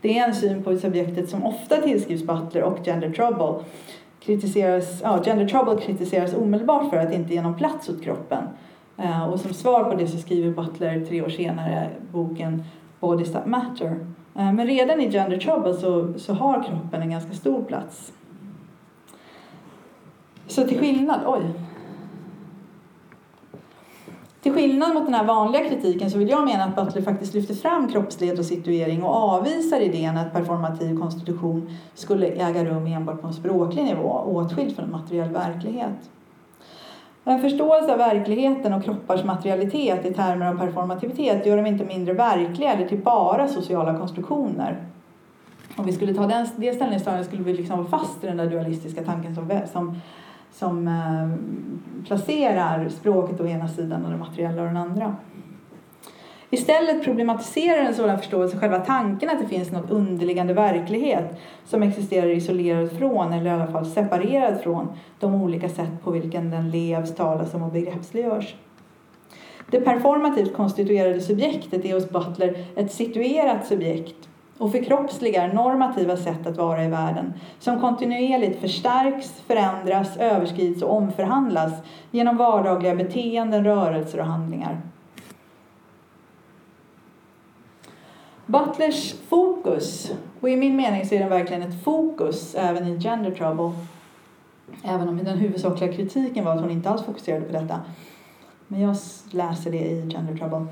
[0.00, 3.64] Det är en syn på subjektet som ofta tillskrivs Butler och Gender Trouble.
[4.20, 8.44] Kritiseras, ja, gender Trouble kritiseras omedelbart för att inte ge någon plats åt kroppen
[9.00, 12.64] Eh, och som svar på det så skriver Butler tre år senare boken
[13.00, 14.06] Bodies That Matter.
[14.34, 18.12] Eh, men redan i Gender Trouble så, så har kroppen en ganska stor plats.
[20.46, 21.42] Så till skillnad, oj.
[24.42, 27.54] Till skillnad mot den här vanliga kritiken så vill jag mena att Butler faktiskt lyfter
[27.54, 33.26] fram kroppslighet och situering och avvisar idén att performativ konstitution skulle äga rum enbart på
[33.26, 36.10] en språklig nivå åtskild från en materiell verklighet.
[37.30, 42.14] En förståelse av verkligheten och kroppars materialitet i termer av performativitet gör dem inte mindre
[42.14, 44.76] verkliga eller till bara sociala konstruktioner.
[45.76, 48.46] Om vi skulle ta den, det ställningstagandet skulle vi liksom vara fast i den där
[48.46, 50.00] dualistiska tanken som, som,
[50.52, 55.16] som eh, placerar språket å ena sidan och det materiella å den andra.
[56.52, 62.28] Istället problematiserar en sådan förståelse själva tanken att det finns något underliggande verklighet som existerar
[62.28, 64.88] isolerad från, eller i alla fall separerad från,
[65.20, 68.54] de olika sätt på vilken den levs, talas om och begreppsliggörs.
[69.70, 76.56] Det performativt konstituerade subjektet är hos Butler ett situerat subjekt och förkroppsligar normativa sätt att
[76.56, 81.72] vara i världen som kontinuerligt förstärks, förändras, överskrids och omförhandlas
[82.10, 84.80] genom vardagliga beteenden, rörelser och handlingar.
[88.50, 93.30] Butlers fokus, och i min mening så är den verkligen ett fokus även i Gender
[93.30, 93.72] Trouble,
[94.84, 97.80] även om den huvudsakliga kritiken var att hon inte alls fokuserade på detta.
[98.66, 98.96] Men jag
[99.30, 100.66] läser det i Gender Trouble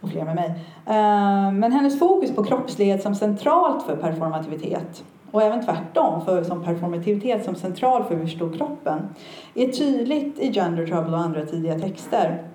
[0.00, 0.48] och flera med mig.
[0.86, 6.64] Eh, men hennes fokus på kroppslighet som centralt för performativitet och även tvärtom, för som
[6.64, 9.08] performativitet som central för hur stor kroppen,
[9.54, 12.48] är tydligt i Gender Trouble och andra tidiga texter.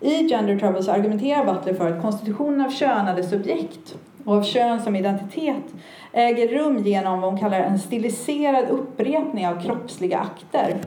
[0.00, 4.80] I Gender Trouble så argumenterar Butler för att konstitutionen av könade subjekt och av kön
[4.80, 5.64] som identitet
[6.12, 10.80] äger rum genom vad hon kallar en stiliserad upprepning av kroppsliga akter.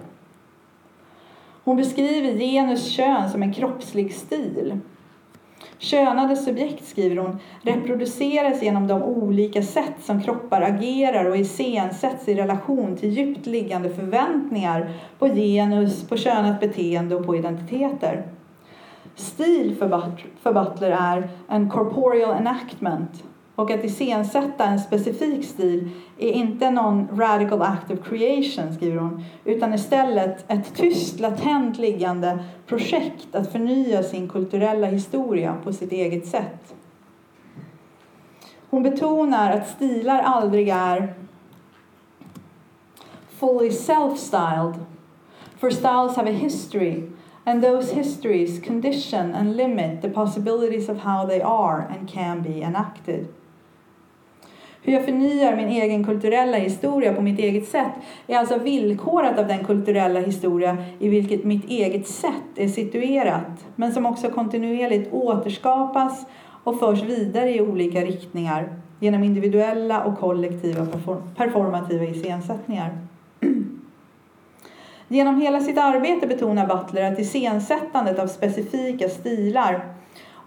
[1.64, 4.80] Hon beskriver genus kön som en kroppslig stil.
[5.78, 12.36] Könade subjekt, skriver hon, reproduceras genom de olika sätt som kroppar agerar och iscensätts i
[12.36, 18.24] relation till djupt liggande förväntningar på genus, på könat beteende och på identiteter.
[19.16, 23.24] Stil för Butler är en corporeal enactment
[23.56, 29.24] och att iscensätta en specifik stil är inte någon radical act of creation, skriver hon,
[29.46, 36.28] utan istället ett tyst, latent liggande projekt att förnya sin kulturella historia på sitt eget
[36.28, 36.76] sätt.
[38.70, 41.14] Hon betonar att stilar aldrig är
[43.30, 44.76] fully self-styled,
[45.60, 47.04] for styles have a history
[47.46, 52.62] and those histories condition and limit the possibilities of how they are and can be
[52.62, 53.28] enacted.
[54.86, 57.92] Hur jag förnyar min egen kulturella historia på mitt eget sätt
[58.28, 63.92] är alltså villkorat av den kulturella historia i vilket mitt eget sätt är situerat, men
[63.92, 66.26] som också kontinuerligt återskapas
[66.64, 70.88] och förs vidare i olika riktningar genom individuella och kollektiva
[71.36, 72.98] performativa iscensättningar.
[75.14, 79.94] Genom hela sitt arbete betonar Butler att iscensättandet av specifika stilar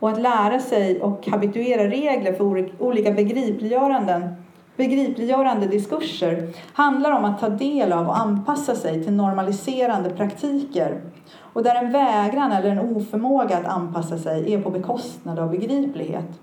[0.01, 4.35] och att lära sig och habituera regler för olika begripliggöranden
[4.77, 11.01] begripliggörande diskurser handlar om att ta del av och anpassa sig till normaliserande praktiker
[11.39, 16.41] och där en vägran eller en oförmåga att anpassa sig är på bekostnad av begriplighet.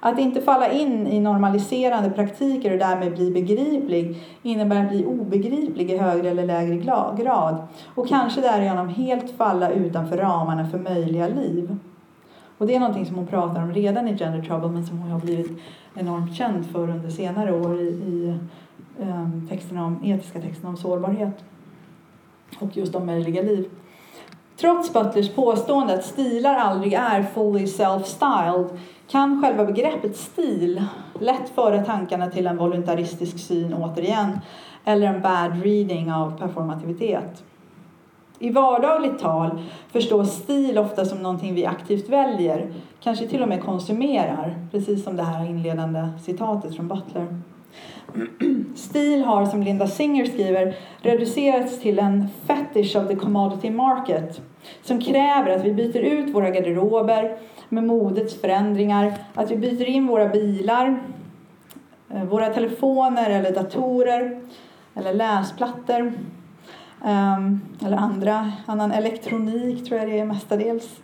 [0.00, 5.90] Att inte falla in i normaliserande praktiker och därmed bli begriplig innebär att bli obegriplig
[5.90, 6.76] i högre eller lägre
[7.16, 11.76] grad och kanske därigenom helt falla utanför ramarna för möjliga liv.
[12.58, 15.10] Och det är någonting som hon pratar om redan i Gender Trouble men som hon
[15.10, 15.58] har blivit
[15.94, 18.38] enormt känd för under senare år i, i
[19.00, 21.44] ehm, texterna om, etiska texterna om sårbarhet
[22.58, 23.68] och just om möjliga liv.
[24.60, 30.84] Trots Butlers påstående att stilar aldrig är fully self-styled kan själva begreppet stil
[31.20, 34.40] lätt föra tankarna till en voluntaristisk syn återigen
[34.84, 37.44] eller en bad reading av performativitet.
[38.38, 43.62] I vardagligt tal förstås stil ofta som någonting vi aktivt väljer, kanske till och med
[43.62, 47.40] konsumerar, precis som det här inledande citatet från Butler.
[48.76, 54.42] Stil har, som Linda Singer skriver, reducerats till en fetish of the commodity market
[54.82, 57.36] som kräver att vi byter ut våra garderober
[57.68, 61.00] med modets förändringar, att vi byter in våra bilar,
[62.10, 64.40] eh, våra telefoner eller datorer
[64.94, 66.12] eller läsplattor
[67.04, 71.00] ehm, eller andra, annan elektronik tror jag det är mestadels.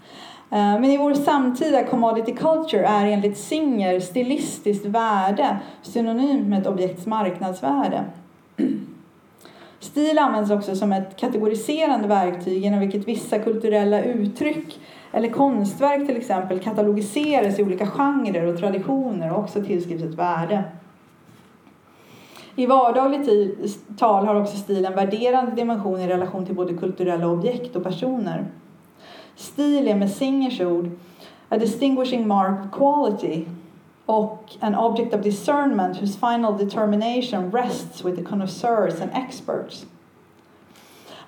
[0.51, 6.67] Eh, men i vår samtida commodity culture är enligt Singer stilistiskt värde synonymt med ett
[6.67, 8.05] objekts marknadsvärde.
[9.81, 14.81] Stil används också som ett kategoriserande verktyg genom vilket vissa kulturella uttryck
[15.13, 20.65] eller konstverk till exempel katalogiseras i olika genrer och traditioner och också tillskrivs ett värde.
[22.57, 23.31] I vardagligt
[23.99, 28.47] tal har också stil en värderande dimension i relation till både kulturella objekt och personer.
[29.37, 30.91] Stil är med Singers ord
[31.49, 33.45] a distinguishing mark of quality
[34.07, 39.87] och an object of discernment whose final determination rests with the connoisseurs and experts.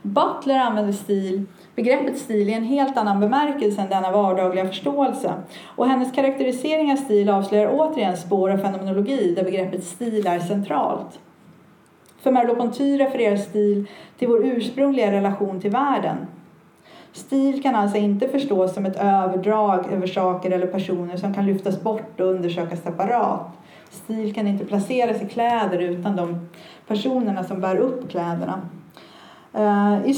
[0.02, 5.34] Butler använder stil, begreppet stil i en helt annan bemärkelse än denna vardagliga förståelse.
[5.64, 11.18] Och hennes karaktärisering av stil avslöjar återigen spår av fenomenologi där begreppet stil är centralt.
[12.20, 13.86] För Merleau-Ponty refererar stil
[14.18, 16.16] till vår ursprungliga relation till världen.
[17.12, 21.80] Stil kan alltså inte förstås som ett överdrag över saker eller personer som kan lyftas
[21.80, 23.46] bort och undersökas separat.
[23.90, 26.48] Stil kan inte placeras i kläder utan de
[26.86, 28.60] personerna som bär upp kläderna.
[29.52, 30.10] Eh,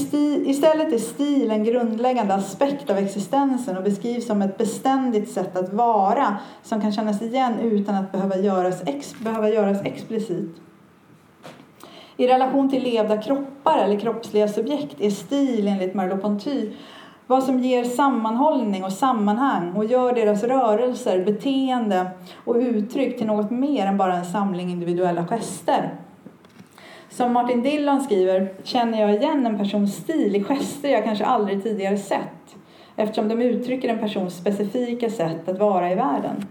[0.47, 5.73] istället är stil en grundläggande aspekt av existensen och beskrivs som ett beständigt sätt att
[5.73, 10.57] vara som kan kännas igen utan att behöva göras, ex behöva göras explicit.
[12.21, 16.73] I relation till levda kroppar eller kroppsliga subjekt är stil enligt Merleau-Ponty
[17.27, 22.11] vad som ger sammanhållning och sammanhang och gör deras rörelser, beteende
[22.45, 25.95] och uttryck till något mer än bara en samling individuella gester.
[27.09, 31.63] Som Martin Dillon skriver känner jag igen en persons stil i gester jag kanske aldrig
[31.63, 32.57] tidigare sett
[32.97, 36.47] eftersom de uttrycker en persons specifika sätt att vara i världen.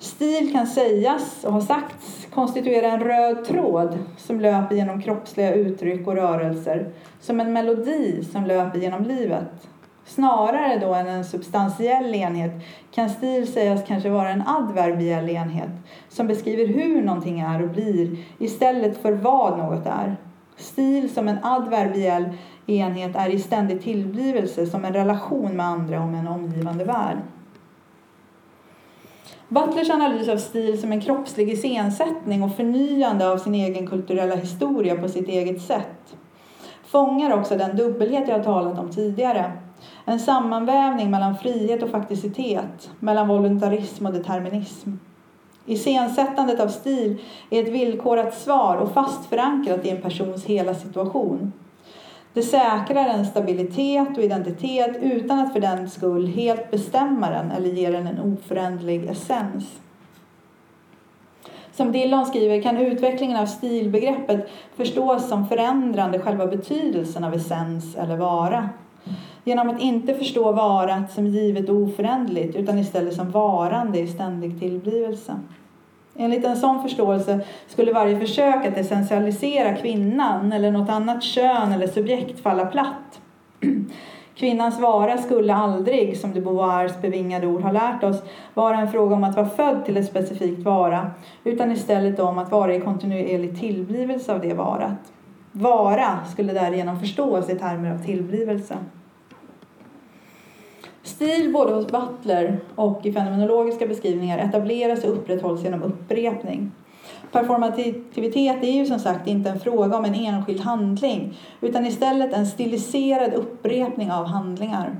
[0.00, 6.06] Stil kan sägas och har sagts konstituera en röd tråd som löper genom kroppsliga uttryck
[6.06, 6.88] och rörelser,
[7.20, 9.68] som en melodi som löper genom livet.
[10.04, 12.52] Snarare då än en substantiell enhet
[12.94, 15.70] kan stil sägas kanske vara en adverbiell enhet
[16.08, 20.16] som beskriver hur någonting är och blir istället för vad något är.
[20.56, 22.24] Stil som en adverbiell
[22.66, 27.18] enhet är i ständig tillblivelse som en relation med andra och med en omgivande värld.
[29.52, 34.96] Butlers analys av stil som en kroppslig iscensättning och förnyande av sin egen kulturella historia
[34.96, 36.16] på sitt eget sätt
[36.90, 39.52] fångar också den dubbelhet jag har talat om tidigare.
[40.04, 44.90] En sammanvävning mellan frihet och fakticitet, mellan voluntarism och determinism.
[45.66, 51.52] Iscensättandet av stil är ett villkorat svar och fast förankrat i en persons hela situation.
[52.32, 57.68] Det säkrar en stabilitet och identitet utan att för den skull helt bestämma den eller
[57.68, 59.80] ge den en oföränderlig essens.
[61.72, 68.16] Som Dillon skriver kan utvecklingen av stilbegreppet förstås som förändrande själva betydelsen av essens eller
[68.16, 68.68] vara.
[69.44, 74.60] Genom att inte förstå varat som givet och oföränderligt utan istället som varande i ständig
[74.60, 75.32] tillblivelse.
[76.20, 81.86] Enligt en sån förståelse skulle varje försök att essentialisera kvinnan eller något annat kön eller
[81.86, 83.20] subjekt falla platt.
[84.34, 88.22] Kvinnans vara skulle aldrig, som de Beauvoirs bevingade ord har lärt oss,
[88.54, 91.10] vara en fråga om att vara född till ett specifikt vara,
[91.44, 95.12] utan istället om att vara i kontinuerlig tillblivelse av det varat.
[95.52, 98.76] Vara skulle därigenom förstås i termer av tillblivelse.
[101.10, 106.72] Stil både hos Butler och i fenomenologiska beskrivningar etableras och upprätthålls genom upprepning.
[107.32, 112.46] Performativitet är ju som sagt inte en fråga om en enskild handling utan istället en
[112.46, 114.96] stiliserad upprepning av handlingar.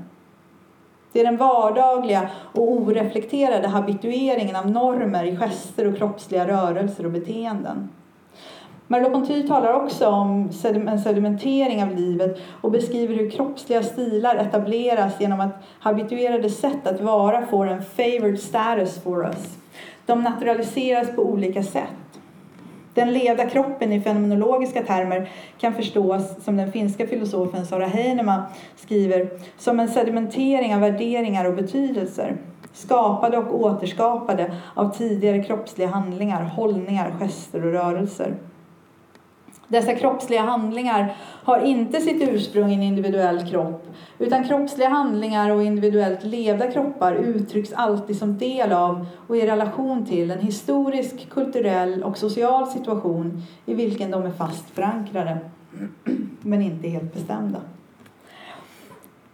[1.11, 7.11] Det är den vardagliga och oreflekterade habitueringen av normer i gester och kroppsliga rörelser och
[7.11, 7.89] beteenden.
[8.91, 10.49] Merleau-Ponty talar också om
[10.87, 17.01] en sedimentering av livet och beskriver hur kroppsliga stilar etableras genom att habituerade sätt att
[17.01, 19.57] vara får en favored status for us.
[20.05, 22.19] De naturaliseras på olika sätt.
[22.93, 28.43] Den levda kroppen i fenomenologiska termer kan förstås, som den finska filosofen Sara Heinema
[28.75, 32.37] skriver, som en sedimentering av värderingar och betydelser
[32.73, 38.35] skapade och återskapade av tidigare kroppsliga handlingar, hållningar, gester och rörelser.
[39.71, 43.87] Dessa kroppsliga handlingar har inte sitt ursprung i en individuell kropp
[44.19, 50.05] utan kroppsliga handlingar och individuellt levda kroppar uttrycks alltid som del av och i relation
[50.05, 55.37] till en historisk, kulturell och social situation i vilken de är fast förankrade
[56.41, 57.59] men inte helt bestämda.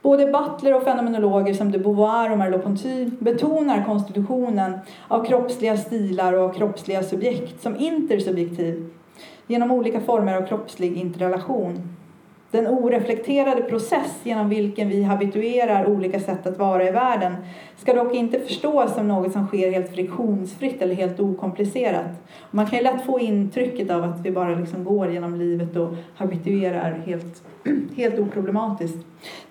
[0.02, 6.56] Både Butler och fenomenologer som de Beauvoir och Merleau-Ponty betonar konstitutionen av kroppsliga stilar och
[6.56, 8.90] kroppsliga subjekt som intersubjektiv
[9.48, 11.98] genom olika former av kroppslig interrelation.
[12.52, 17.36] Den oreflekterade process genom vilken vi habituerar olika sätt att vara i världen
[17.78, 22.12] ska dock inte förstås som något som sker helt friktionsfritt eller helt okomplicerat.
[22.52, 25.94] Man kan ju lätt få intrycket av att vi bara liksom går genom livet och
[26.16, 27.44] habituerar helt,
[27.96, 28.98] helt oproblematiskt.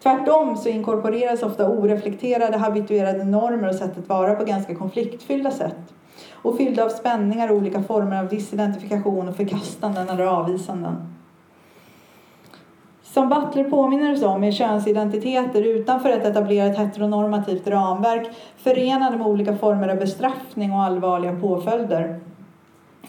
[0.02, 5.94] Tvärtom så inkorporeras ofta oreflekterade habituerade normer och sätt att vara på ganska konfliktfyllda sätt
[6.42, 11.12] och fyllda av spänningar och olika former av disidentifikation och förkastanden eller avvisanden.
[13.02, 19.56] Som Butler påminner oss om är könsidentiteter utanför ett etablerat heteronormativt ramverk förenade med olika
[19.56, 22.20] former av bestraffning och allvarliga påföljder.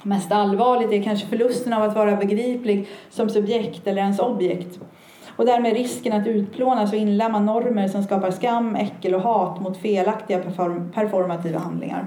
[0.04, 4.80] Mest allvarligt är kanske förlusten av att vara begriplig som subjekt eller ens objekt
[5.38, 9.78] och därmed risken att utplånas och inlämna normer som skapar skam, äckel och hat mot
[9.78, 12.06] felaktiga perform performativa handlingar.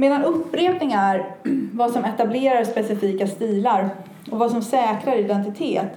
[0.00, 1.34] Medan upprepning är
[1.72, 3.90] vad som etablerar specifika stilar
[4.30, 5.88] och vad som säkrar identitet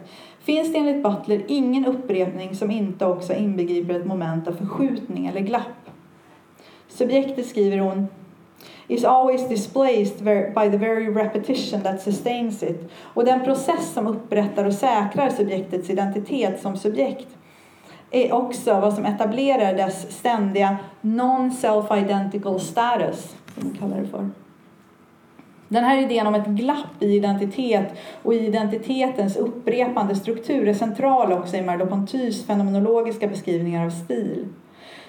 [0.42, 5.40] finns det enligt Butler ingen upprepning som inte också inbegriper ett moment av förskjutning eller
[5.40, 5.90] glapp.
[6.88, 8.08] Subjektet, skriver hon,
[8.88, 10.24] is always displaced
[10.56, 12.92] by the very repetition that sustains it.
[13.04, 17.28] Och den process som upprättar och säkrar subjektets identitet som subjekt
[18.12, 24.30] är också vad som etablerar dess ständiga non-self-identical status, som vi kallar det för.
[25.68, 27.94] Den här idén om ett glapp i identitet
[28.24, 34.48] och i identitetens upprepande struktur är central också i Merleau-Pontys fenomenologiska beskrivningar av stil.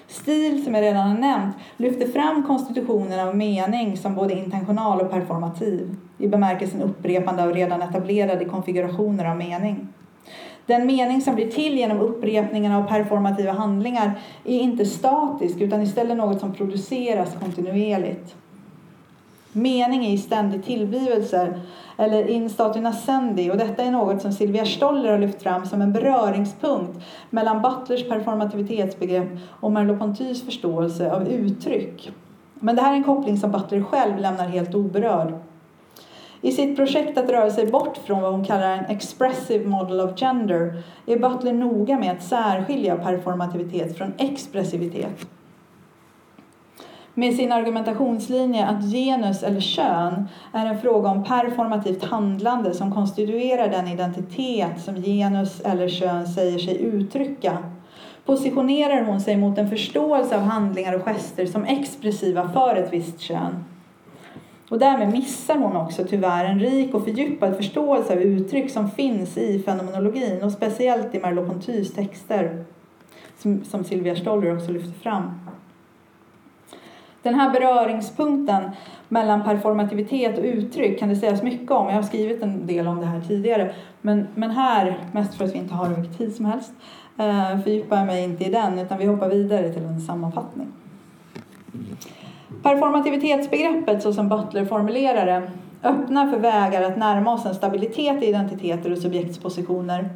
[0.07, 5.11] Stil, som jag redan har nämnt, lyfter fram konstitutionen av mening som både intentional och
[5.11, 9.87] performativ i bemärkelsen upprepande av redan etablerade konfigurationer av mening.
[10.65, 14.11] Den mening som blir till genom upprepningen av performativa handlingar
[14.43, 18.35] är inte statisk utan istället något som produceras kontinuerligt.
[19.51, 21.59] Mening är i ständig tillblivelse
[21.97, 25.81] eller in statu nascendi och detta är något som Silvia Stoller har lyft fram som
[25.81, 29.27] en beröringspunkt mellan Butlers performativitetsbegrepp
[29.59, 32.11] och Merleau-Pontys förståelse av uttryck.
[32.53, 35.33] Men det här är en koppling som Butler själv lämnar helt oberörd.
[36.45, 40.19] I sitt projekt att röra sig bort från vad hon kallar en expressive model of
[40.19, 45.27] gender är Butler noga med att särskilja performativitet från expressivitet
[47.13, 53.69] med sin argumentationslinje att genus eller kön är en fråga om performativt handlande som konstituerar
[53.69, 57.57] den identitet som genus eller kön säger sig uttrycka
[58.25, 63.19] positionerar hon sig mot en förståelse av handlingar och gester som expressiva för ett visst
[63.19, 63.63] kön.
[64.69, 69.37] Och därmed missar hon också tyvärr en rik och fördjupad förståelse av uttryck som finns
[69.37, 72.65] i fenomenologin och speciellt i Merleau-Pontys texter
[73.37, 75.31] som, som Sylvia Stoller också lyfter fram.
[77.21, 78.71] Den här beröringspunkten
[79.09, 81.87] mellan performativitet och uttryck kan det sägas mycket om.
[81.87, 83.73] Jag har skrivit en del om det här tidigare.
[84.01, 86.71] Men, men här, mest för att vi inte har hur mycket tid som helst,
[87.17, 90.67] eh, fördjupar jag mig inte i den utan vi hoppar vidare till en sammanfattning.
[92.63, 95.51] Performativitetsbegreppet så som Butler formulerar det
[95.83, 100.09] öppnar för vägar att närma oss en stabilitet i identiteter och subjektspositioner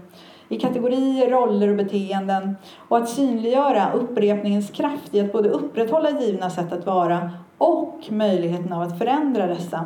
[0.49, 2.55] i kategorier, roller och beteenden
[2.87, 8.73] och att synliggöra upprepningens kraft i att både upprätthålla givna sätt att vara och möjligheten
[8.73, 9.85] av att förändra dessa.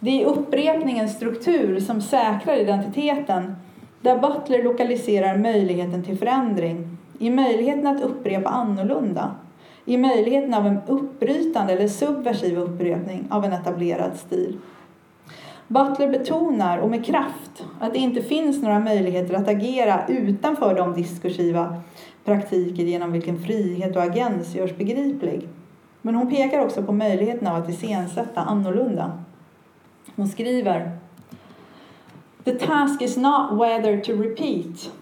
[0.00, 3.56] Det är upprepningens struktur som säkrar identiteten
[4.00, 9.34] där Butler lokaliserar möjligheten till förändring, i möjligheten att upprepa annorlunda,
[9.84, 14.58] i möjligheten av en uppbrytande eller subversiv upprepning av en etablerad stil.
[15.68, 20.94] Butler betonar, och med kraft, att det inte finns några möjligheter att agera utanför de
[20.94, 21.82] diskursiva
[22.24, 25.48] praktiker genom vilken frihet och agens görs begriplig.
[26.02, 29.18] Men hon pekar också på möjligheten av att iscensätta annorlunda.
[30.16, 30.98] Hon skriver
[32.44, 34.92] The task is not whether to repeat,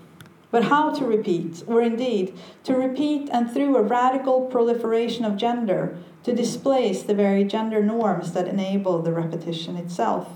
[0.51, 2.33] but how to repeat, or indeed
[2.65, 8.33] to repeat and through a radical proliferation of gender to displace the very gender norms
[8.33, 10.27] that enable the repetition itself.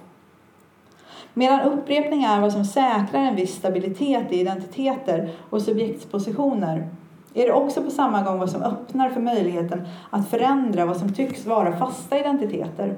[1.35, 6.89] Medan upprepning är vad som säkrar en viss stabilitet i identiteter och subjektspositioner
[7.35, 11.15] är det också på samma gång vad som öppnar för möjligheten att förändra vad som
[11.15, 12.97] tycks vara fasta identiteter.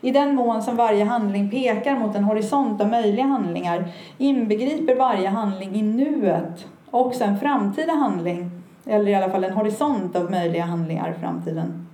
[0.00, 3.84] I den mån som varje handling pekar mot en horisont av möjliga handlingar
[4.18, 8.50] inbegriper varje handling i nuet också en framtida handling,
[8.86, 11.86] eller i alla fall en horisont av möjliga handlingar i framtiden.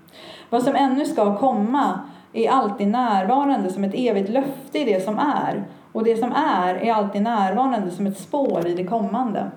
[0.50, 2.00] Vad som ännu ska komma
[2.32, 5.64] är alltid närvarande som ett evigt löfte i det som är.
[5.92, 9.50] Och det som är är alltid närvarande som ett spår i det kommande.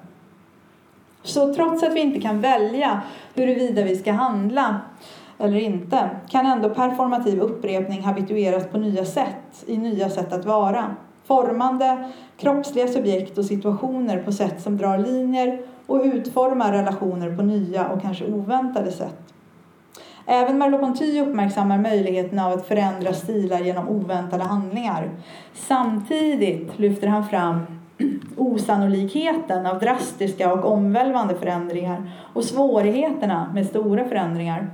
[1.24, 3.02] Så trots att vi inte kan välja
[3.34, 4.82] huruvida vi ska handla
[5.40, 10.96] eller inte kan ändå performativ upprepning habitueras på nya sätt, i nya sätt att vara.
[11.26, 17.88] Formande kroppsliga subjekt och situationer på sätt som drar linjer och utformar relationer på nya
[17.88, 19.34] och kanske oväntade sätt.
[20.26, 25.10] Även Merleau-Ponty uppmärksammar möjligheten av att förändra stilar genom oväntade handlingar.
[25.54, 27.66] Samtidigt lyfter han fram
[28.38, 34.70] osannolikheten av drastiska och omvälvande förändringar och svårigheterna med stora förändringar.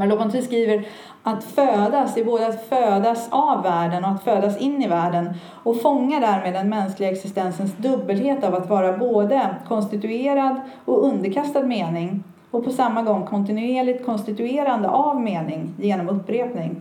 [0.00, 0.86] Merleau-Ponty skriver
[1.22, 5.82] att födas är både att födas av världen och att födas in i världen och
[5.82, 12.64] fångar därmed den mänskliga existensens dubbelhet av att vara både konstituerad och underkastad mening och
[12.64, 16.76] på samma gång kontinuerligt konstituerande av mening genom upprepning.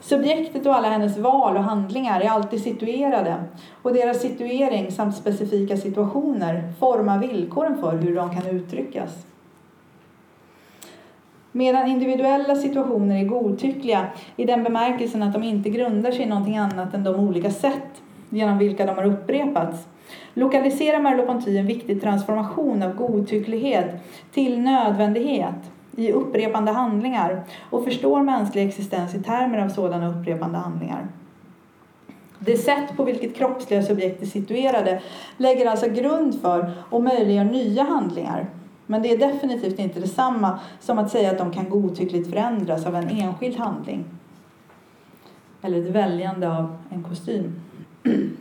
[0.00, 3.44] Subjektet och alla hennes val och handlingar är alltid situerade
[3.82, 9.26] och deras situering samt specifika situationer formar villkoren för hur de kan uttryckas.
[11.56, 16.56] Medan individuella situationer är godtyckliga i den bemärkelsen att de inte grundar sig i någonting
[16.56, 19.86] annat än de olika sätt genom vilka de har upprepats
[20.34, 23.86] lokaliserar Merleau-Ponty en viktig transformation av godtycklighet
[24.32, 25.54] till nödvändighet
[25.96, 31.08] i upprepande handlingar och förstår mänsklig existens i termer av sådana upprepande handlingar.
[32.38, 35.02] Det sätt på vilket kroppsliga subjekt är situerade
[35.36, 38.46] lägger alltså grund för och möjliggör nya handlingar.
[38.86, 42.96] Men det är definitivt inte detsamma som att säga att de kan godtyckligt förändras av
[42.96, 44.04] en enskild handling.
[45.62, 47.60] Eller ett väljande av en kostym.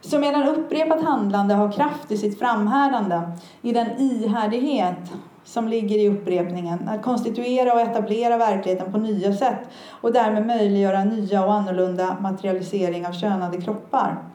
[0.00, 3.20] Så medan upprepat handlande har kraft i sitt framhärdande,
[3.62, 5.12] i den ihärdighet
[5.44, 9.58] som ligger i upprepningen, att konstituera och etablera verkligheten på nya sätt
[9.90, 14.33] och därmed möjliggöra nya och annorlunda materialisering av könade kroppar.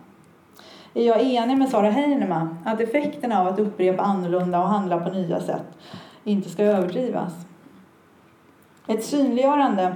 [0.93, 5.09] Är jag enig med Sara Heinemann att effekterna av att upprepa annorlunda och handla på
[5.09, 5.77] nya sätt
[6.23, 7.33] inte ska överdrivas?
[8.87, 9.95] Ett synliggörande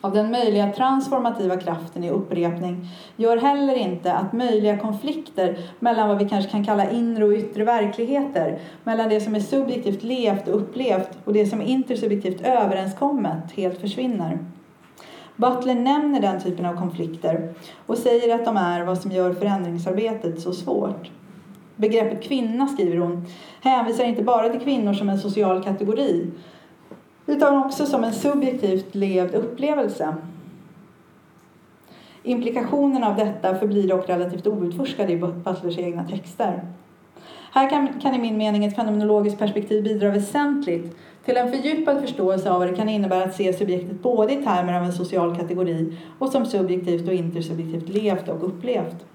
[0.00, 6.18] av den möjliga transformativa kraften i upprepning gör heller inte att möjliga konflikter mellan vad
[6.18, 10.56] vi kanske kan kalla inre och yttre verkligheter, mellan det som är subjektivt levt och
[10.56, 14.38] upplevt och det som är intersubjektivt överenskommet, helt försvinner.
[15.36, 17.54] Butler nämner den typen av konflikter
[17.86, 21.10] och säger att de är vad som gör förändringsarbetet så svårt.
[21.76, 23.26] Begreppet kvinna, skriver hon,
[23.60, 26.30] hänvisar inte bara till kvinnor som en social kategori
[27.26, 30.14] utan också som en subjektivt levd upplevelse.
[32.22, 36.62] Implikationerna av detta förblir dock relativt outforskade i Butlers egna texter.
[37.52, 42.50] Här kan, kan i min mening ett fenomenologiskt perspektiv bidra väsentligt till en fördjupad förståelse
[42.50, 45.98] av vad det kan innebära att se subjektet både i termer av en social kategori
[46.18, 49.06] och som subjektivt och intersubjektivt levt och upplevt.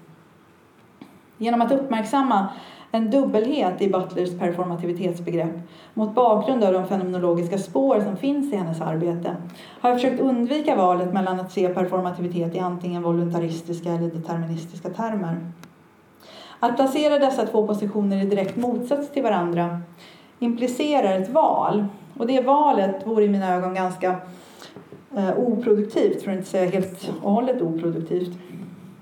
[1.38, 2.48] Genom att uppmärksamma
[2.90, 5.54] en dubbelhet i Butlers performativitetsbegrepp
[5.94, 9.36] mot bakgrund av de fenomenologiska spår som finns i hennes arbete
[9.80, 15.52] har jag försökt undvika valet mellan att se performativitet i antingen voluntaristiska eller deterministiska termer.
[16.60, 19.80] Att placera dessa två positioner i direkt motsats till varandra
[20.38, 21.86] implicerar ett val
[22.18, 24.16] och det valet vore i mina ögon ganska
[25.16, 28.38] eh, oproduktivt, för att inte säga helt och hållet oproduktivt.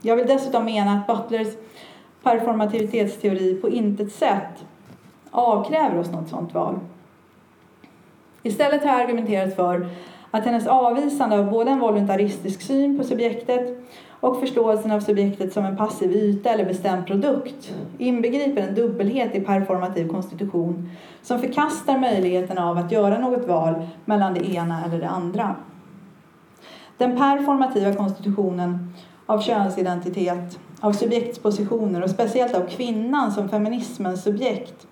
[0.03, 1.55] Jag vill dessutom mena att Butlers
[2.23, 4.65] performativitetsteori på intet sätt
[5.31, 6.79] avkräver oss något sådant val.
[8.43, 9.89] Istället har jag argumenterat för
[10.31, 13.89] att hennes avvisande av både en voluntaristisk syn på subjektet
[14.27, 19.41] och förståelsen av subjektet som en passiv yta eller bestämd produkt inbegriper en dubbelhet i
[19.41, 20.91] performativ konstitution
[21.23, 25.57] som förkastar möjligheten av att göra något val mellan det ena eller det andra.
[26.99, 28.93] Den performativa konstitutionen
[29.27, 34.87] av könsidentitet av subjektspositioner och speciellt av kvinnan som feminismens subjekt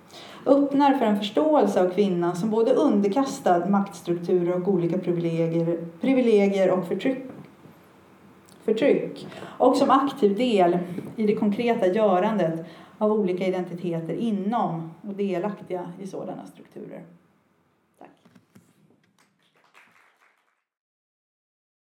[0.45, 6.87] öppnar för en förståelse av kvinnan som både underkastad maktstrukturer och olika privilegier, privilegier och
[6.87, 7.34] förtryck,
[8.65, 10.77] förtryck och som aktiv del
[11.15, 12.65] i det konkreta görandet
[12.97, 17.03] av olika identiteter inom och delaktiga i sådana strukturer.